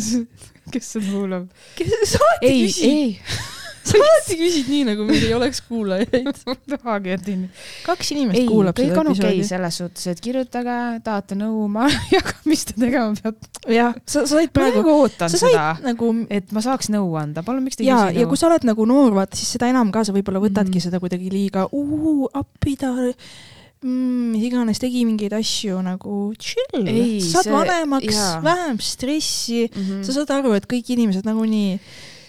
[0.72, 1.50] kes seda kuulab?
[1.78, 3.54] sa alati ei, küsid, ei,
[3.90, 6.30] sa alati küsid nii, nagu meil ei oleks kuulajaid.
[6.46, 7.38] ma ei tahagi, et ei
[7.86, 9.48] kaks inimest ei, kuulab kõik seda on okei okay episoodi.
[9.52, 10.76] selles suhtes, et kirjutage,
[11.06, 13.50] tahate nõu, ma jagan, mis te tegema peate.
[13.76, 17.14] jah, sa, sa said ma praegu, nagu ootan sa seda, nagu et ma saaks nõu
[17.20, 18.40] anda, palun, miks te ei ja, küsi ja nõu kui?
[18.42, 20.86] sa oled nagu noor, vaata siis seda enam ka sa võib-olla võtadki mm.
[20.88, 21.68] seda kuidagi liiga,
[22.36, 22.92] appi ta
[23.86, 29.80] mm,, mis iganes tegi mingeid asju nagu chill Ei,, saad see- vanemaks vähem stressi mm,
[29.80, 30.02] Mhm.
[30.06, 31.78] sa saad aru, et kõik inimesed nagunii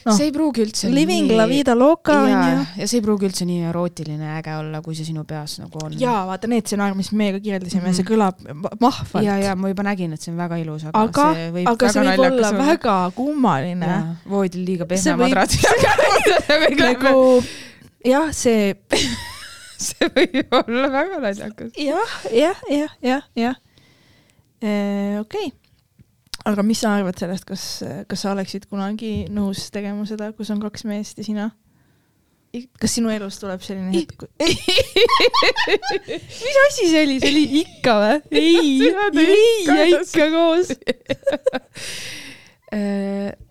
[0.08, 3.28] noh, see ei pruugi üldse living la vida loca ja onju., ja see ei pruugi
[3.30, 5.93] üldse nii erootiline ja äge olla, kui see sinu peas nagu on.
[5.99, 7.93] jaa, vaata need stsenaariumid, mis meiega kirjeldasime mm, Mhm.
[7.93, 7.99] -hmm.
[7.99, 9.26] see kõlab ma- mahvalt.
[9.26, 11.91] ja, ja ma juba nägin, et see on väga ilus, aga, aga, see võib aga
[11.93, 13.93] see võib olla naljakas väga kummaline.
[14.30, 15.58] voodil liiga pehme võib- madrats.
[16.88, 17.43] nagu
[18.05, 18.76] jah, see
[19.88, 21.72] see võib olla väga naljakas.
[21.78, 23.55] jah, jah, jah, jah, jah.
[25.22, 25.51] okei,
[26.48, 27.64] aga mis sa arvad sellest, kas,
[28.10, 31.52] kas sa oleksid kunagi nõus tegema seda, kus on kaks meest ja sina?
[32.82, 34.24] kas sinu elus tuleb selline hetk?
[36.08, 38.16] mis asi see oli, see oli ikka või?
[38.32, 38.48] ei,
[39.26, 40.72] ei ja ikka koos.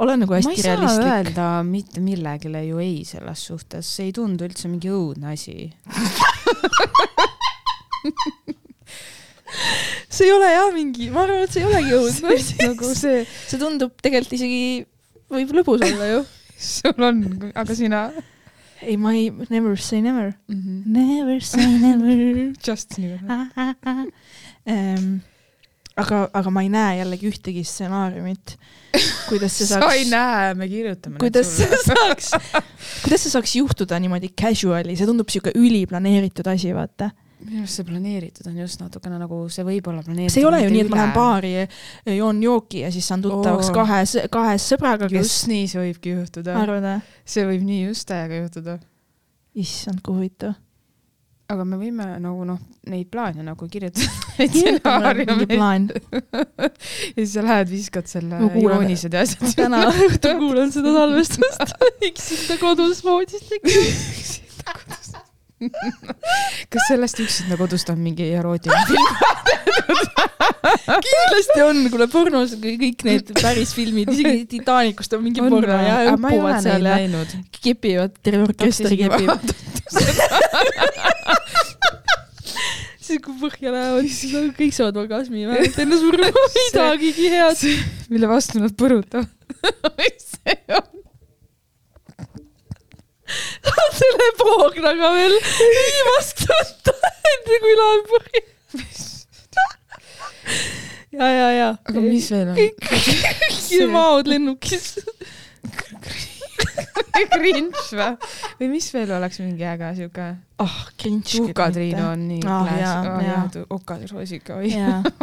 [0.02, 1.06] ole nagu ma hästi ei saa realistlik.
[1.12, 5.70] öelda mitte millelegi ju ei selles suhtes, see ei tundu üldse mingi õudne asi.
[10.08, 12.38] See ei ole jah mingi, ma arvan, et see ei olegi õudne.
[12.62, 14.64] nagu see, see tundub tegelikult isegi,
[15.32, 16.24] võib lõbus olla ju.
[16.72, 18.08] sul on, aga sina
[18.82, 20.34] ei, ma ei, never say never.
[20.48, 20.56] mm?
[20.56, 20.82] -hmm.
[20.86, 22.52] Never say never.
[22.66, 23.18] Just nii.
[24.66, 25.20] ähm,
[25.96, 28.56] aga, aga ma ei näe jällegi ühtegi stsenaariumit,
[29.28, 32.32] kuidas see sa ei saaks, näe, me kirjutame kuidas see saaks,
[33.04, 37.10] kuidas see saaks juhtuda niimoodi casual'i, see tundub siuke üliplaneeritud asi, vaata.
[37.44, 40.32] Minu arust see planeeritud on just natukene nagu see võib olla planeeritud.
[40.34, 41.14] see ei ole ju nii, et ma lähen.
[41.16, 41.52] baari,
[42.16, 43.76] joon jooki ja siis saan tuttavaks Oo.
[43.76, 47.00] kahe, kahe sõbraga, kes just nii see võibki juhtuda.
[47.28, 48.78] see võib nii just täiega juhtuda.
[49.56, 50.56] issand, kui huvitav.
[51.52, 52.58] aga me võime nagu noh,
[52.90, 54.08] neid plaane nagu kirjutada.
[55.52, 55.90] plaan.
[55.92, 56.72] ja
[57.20, 59.52] siis sa lähed, viskad selle kuulan- joonised ja asjad.
[59.60, 61.78] täna õhtul kuulan seda salvestust.
[62.10, 65.22] üksinda kodus voodis tegema.
[66.72, 69.08] kas sellest üksinda kodust on mingi erootiline film?
[71.06, 75.94] kindlasti on, kuule pornos kõik need päris filmid, isegi Titanicust on mingi on, porno ja
[76.06, 76.96] ei neid seal ja
[77.60, 79.30] kepivad, terve orkester kepib.
[83.06, 86.28] siis kui põhja lähevad, siis nad kõik saavad orgasmi vähemalt enne surma
[86.58, 87.58] midagigi head.
[88.12, 89.28] mille vastu nad põrutavad.
[89.96, 91.05] mis see on?
[93.26, 96.92] Saad selle poognaga veel viimast võtta,
[97.32, 98.42] enne kui läheb põhja.
[101.16, 101.68] ja, ja, ja.
[101.88, 102.56] aga mis veel on?
[102.60, 102.76] kõik
[103.92, 104.86] maod lennukis.
[107.32, 108.12] Grinch või?
[108.60, 110.26] või mis veel oleks mingi äge siuke?
[110.62, 111.32] ah, Grinch.
[111.40, 113.20] Tuka-Triinu on nii Ah, klaas jaa, oh,.
[113.24, 113.44] jaa.
[113.76, 114.68] okasroosika, oi,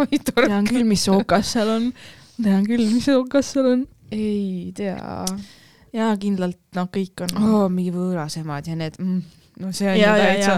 [0.04, 0.48] oi tore.
[0.50, 1.84] tean küll, mis okas seal on.
[2.42, 3.82] tean küll, mis okas seal on.
[4.12, 4.98] ei tea
[5.94, 7.64] jaa, kindlalt, noh, kõik on oh,.
[7.72, 9.20] mingi võõrasemad ja need mm,,
[9.62, 10.56] no see on Ja, ju ja, täitsa.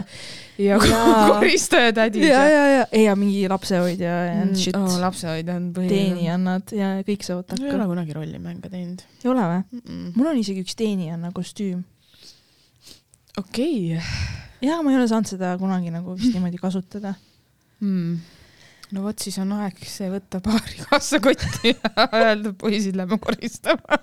[0.57, 1.25] ja Jaa.
[1.33, 4.95] koristajatädid ja, ja, ja, ja mingi lapsehoidja ja Mm, shit oh,.
[5.01, 5.91] lapsehoidja on põhiline.
[5.95, 7.89] teenijannad ja kõik saavad ma ei takka ole.
[7.91, 9.59] kunagi rollimänge teinud ei ole või?
[9.71, 9.83] mm.
[9.89, 10.07] -mm.
[10.15, 11.83] mul on isegi üks teenijanna kostüüm.
[13.37, 14.03] okei okay.,
[14.65, 17.13] ja ma ei ole saanud seda kunagi nagu vist niimoodi kasutada.
[17.83, 18.15] mm..
[18.95, 23.99] no vot, siis on aeg see võtta paari kaasakotti ja öelda, poisid, lähme koristama.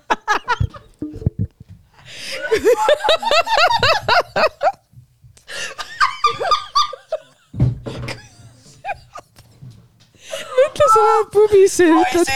[10.73, 12.31] mõtle, sa lähed pubisse ja ütled.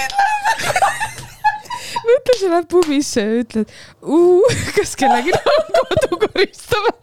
[2.08, 3.76] mõtle, sa lähed pubisse ja ütled,
[4.78, 6.94] kas kellelgi on kodu koristada.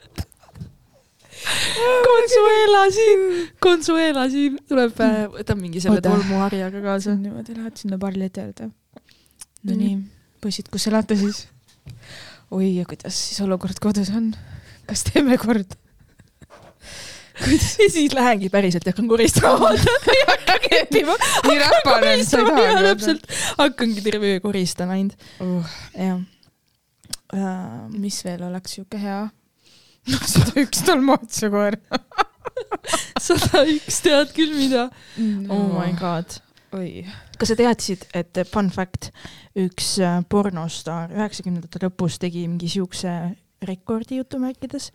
[2.05, 3.24] Consuela siin,
[3.62, 4.95] Consuela siin tuleb,
[5.35, 7.16] võtab mingi selle tolmuharjaga kaasa.
[7.18, 8.70] niimoodi lähed sinna barile ette öelda.
[9.64, 9.99] Nonii,
[10.45, 11.47] poisid, kus elate siis?
[12.55, 14.33] oi, ja kuidas siis olukord kodus on?
[14.89, 15.79] kas teeme korda?
[17.85, 19.73] ja siis lähengi päriselt ja hakkan koristama.
[19.75, 21.17] ei hakka kehtima.
[21.49, 23.27] nii räpane on, sa ei taha jaa, täpselt.
[23.59, 25.17] hakkangi terve öö koristama ainult.
[25.41, 25.73] uh,.
[25.99, 26.21] jah
[27.35, 27.91] uh,.
[27.99, 29.25] mis veel oleks siuke hea?
[30.13, 31.79] noh, sada üks dalmaatiakoer.
[33.27, 34.89] sada üks, tead küll mida.
[35.49, 36.39] oh my god.
[37.39, 39.11] Kas sa teadsid, et fun fact,
[39.57, 43.12] üks äh, pornostaar üheksakümnendate lõpus tegi mingi siukse
[43.64, 44.91] rekordi jutumärkides,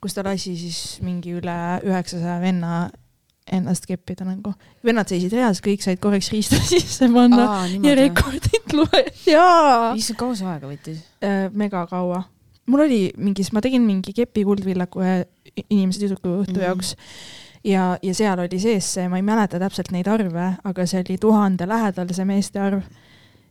[0.00, 1.54] kus ta lasi siis mingi üle
[1.86, 2.90] üheksasaja venna
[3.50, 4.52] ennast keppida nagu.
[4.86, 7.94] vennad seisid reas, kõik said korraks riista sisse panna aa, ja niimoodi.
[8.04, 9.10] rekordit lugeda.
[9.26, 11.00] jaa, issand, kaua see aega võttis?
[11.52, 12.20] mega kaua.
[12.70, 15.16] mul oli mingis, ma tegin mingi kepi kuldvillaku ühe
[15.66, 16.66] inimese tüdruku õhtu Mhm.
[16.68, 16.94] jaoks
[17.64, 21.20] ja, ja seal oli sees see, ma ei mäleta täpselt neid arve, aga see oli
[21.20, 22.84] tuhande lähedal, see meeste arv.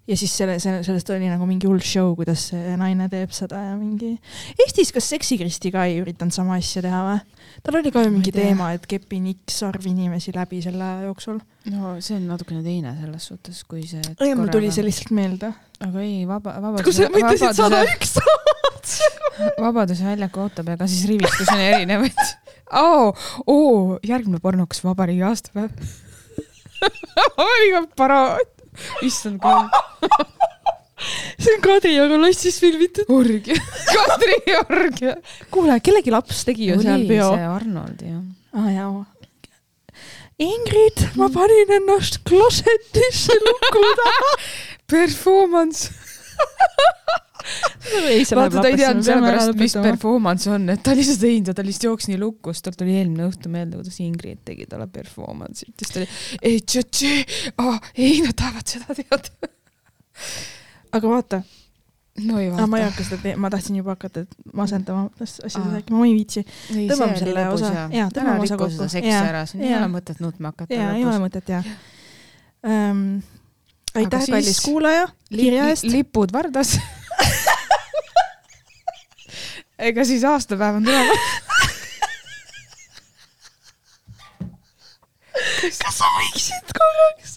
[0.09, 3.59] ja siis selle, selle, sellest oli nagu mingi hull show, kuidas see naine teeb seda
[3.67, 4.15] ja mingi.
[4.57, 7.19] Eestis, kas Seksikristi ka ei üritanud sama asja teha või?
[7.65, 11.39] tal oli ka ju mingi teema, et kepin X arv inimesi läbi selle aja jooksul.
[11.69, 14.01] no see on natukene teine selles suhtes, kui see.
[14.17, 14.85] ei, mul tuli see.
[14.87, 15.53] lihtsalt meelde.
[15.85, 18.17] aga ei, vaba, kui sa mõtlesid sada üks
[19.59, 23.13] Vabaduse väljaku ootab, ega siis rivistusi on erinevaid oo,
[23.47, 25.71] oo, järgmine pornokas vabariigi aastapäev.
[27.37, 28.55] vabariigi paraad.
[29.03, 29.67] issand küll.
[31.39, 33.09] see on Kadrioru lossis filmitud.
[33.09, 33.59] orgia.
[33.93, 35.15] Kadri orgia.
[35.51, 37.31] kuule, kellegi laps tegi ju seal peo.
[37.35, 38.21] see Arnold jah.
[38.59, 39.05] aa jaa.
[40.39, 44.35] Ingrid, ma panin ennast klosetisse luku taha.
[44.87, 45.91] Performance.
[48.35, 51.87] vaata, ta ei teadnud sellepärast, mis performance on, et ta seda teinud ja ta lihtsalt
[51.89, 55.93] jooksis nii lukku, siis tal tuli eelmine õhtu meelde, kuidas Ingrid tegi talle performance'it, siis
[55.93, 56.09] ta oli
[56.41, 57.13] ei, tšotši,
[57.95, 59.51] ei, nad tahavad seda teada.
[60.99, 61.41] aga vaata,
[62.25, 62.83] no ei ma ei vaata.
[62.89, 65.73] hakka seda te-, ma tahtsin juba hakata masendavast asjadest Aa.
[65.79, 66.45] rääkima, ma ei viitsi.
[66.75, 68.77] ei, tõmbame selle osa- ja jaa, tõmbame ära osa riku kokku.
[68.77, 71.75] seda seksi ära, siin ei ole mõtet nutma hakata jaa, ei ole mõtet jah
[73.95, 75.87] aitäh, kallis kuulaja, kirja eest.
[75.89, 76.75] lipud vardas.
[79.89, 81.21] ega siis aastapäev on tulemas.
[85.79, 87.31] kas sa võiksid korraks?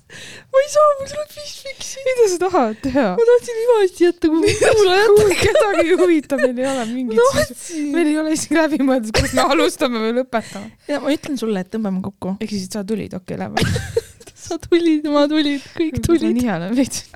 [0.52, 2.02] ma ei saa, mul tuleb fishfixi.
[2.06, 3.06] mida sa tahad teha?
[3.18, 5.34] ma tahtsin hüvasti jätta, kui kuulajad.
[5.40, 9.46] kedagi ei huvita, meil ei ole mingit meil ei ole isegi läbi mõeldud, kas me
[9.56, 10.72] alustame või lõpetame.
[10.90, 12.36] ja ma ütlen sulle, et tõmbame kokku.
[12.40, 13.66] ehk siis sa tulid, okei, lähme.
[14.44, 16.36] sa tulid, ma tulid, kõik tulid.
[16.38, 17.06] nii hea on veits.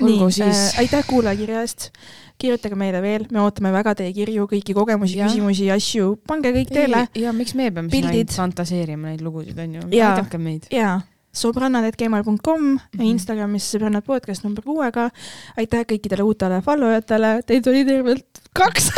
[0.00, 0.80] Nii olgu, siis äh,.
[0.84, 1.90] aitäh kuulajakirja eest.
[2.38, 7.04] kirjutage meile veel, me ootame väga teie kirju, kõiki kogemusi, küsimusi, asju, pange kõik teele.
[7.18, 9.88] ja miks me peame siin ainult fantaseerima neid lugusid, onju.
[9.94, 10.14] Jaa.
[10.14, 10.68] aidake meid.
[10.74, 11.00] ja
[11.38, 12.78] sõbrannad.gmail.com mm.
[12.78, 15.10] -hmm., Instagramis sõbrannad podcast number kuuega.
[15.56, 18.90] aitäh kõikidele uutele follow jatele, teid oli tervelt kaks.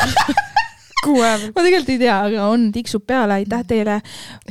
[1.04, 1.52] kuu aja peal.
[1.56, 4.00] ma tegelikult ei tea, aga on, tiksub peale, aitäh teile,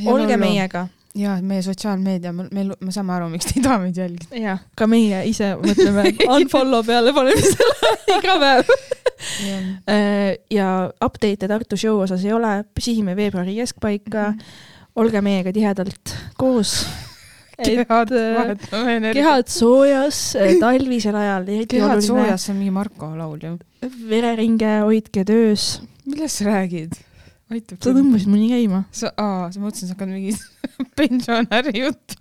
[0.05, 0.37] olge.
[0.37, 0.87] meiega
[1.18, 4.36] ja meie sotsiaalmeedia, me, me, me saame aru, miks te ei taha meid jälgida.
[4.38, 8.74] ja ka meie ise mõtleme unfollow peale panemisele iga päev.
[10.53, 10.72] ja
[11.05, 14.32] update'e Tartu show osas ei ole, sihime veebruari keskpaika,
[14.99, 16.82] olge meiega tihedalt koos.
[17.66, 19.20] kehad, äh, vahetame energiat.
[19.20, 22.07] kehad soojas äh, talvisel ajal, eriti kehad oluline.
[22.07, 23.53] soojas, see on mingi Marko laul ju.
[24.10, 25.82] vereringe hoidke töös.
[26.05, 26.95] millest sa räägid?
[27.49, 27.89] Aitab sa.
[27.95, 28.83] tõmbasid mu nii käima.
[28.91, 30.33] sa, aa, sa mõtlesin, sa hakkad mingi
[30.99, 32.13] pensionäri juttu.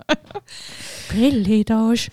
[1.11, 2.09] prillitaaž.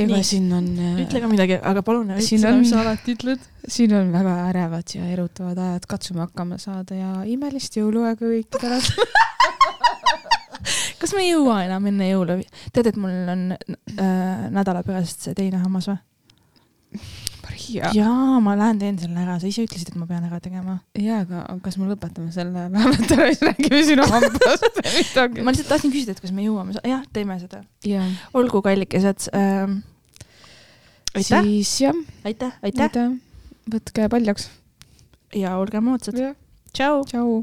[0.00, 0.24] ega Nii.
[0.24, 0.66] siin on,
[1.02, 3.40] ütle ka midagi, aga palun ütle Siin seda, on- mis sa alati ütled.
[3.68, 8.78] siin on väga ärevad ja erutavad ajad, katsume hakkama saada ja imelist jõuluaega kõikidele.
[11.00, 12.38] kas me ei jõua enam enne jõule?
[12.72, 15.98] tead, et mul on äh, nädala pärast see teine hammas või?
[17.70, 17.90] Maria.
[17.94, 20.78] jaa, ma lähen teen selle ära, sa ise ütlesid, et ma pean ära tegema.
[20.98, 24.80] jaa, aga kas me lõpetame selle vähemalt ära, siis räägime sinu hambast
[25.44, 25.54] ma.
[25.54, 27.62] lihtsalt tahtsin küsida, et kas me jõuame, jah, teeme seda.
[28.34, 29.80] olgu, kallikesed ähm,.
[31.14, 33.16] aitäh, siis jah, aitäh, aitäh aitäh.
[33.70, 34.50] võtke paljaks.
[35.36, 36.18] ja olge moodsad.
[36.74, 37.04] tšau.
[37.06, 37.40] tšau.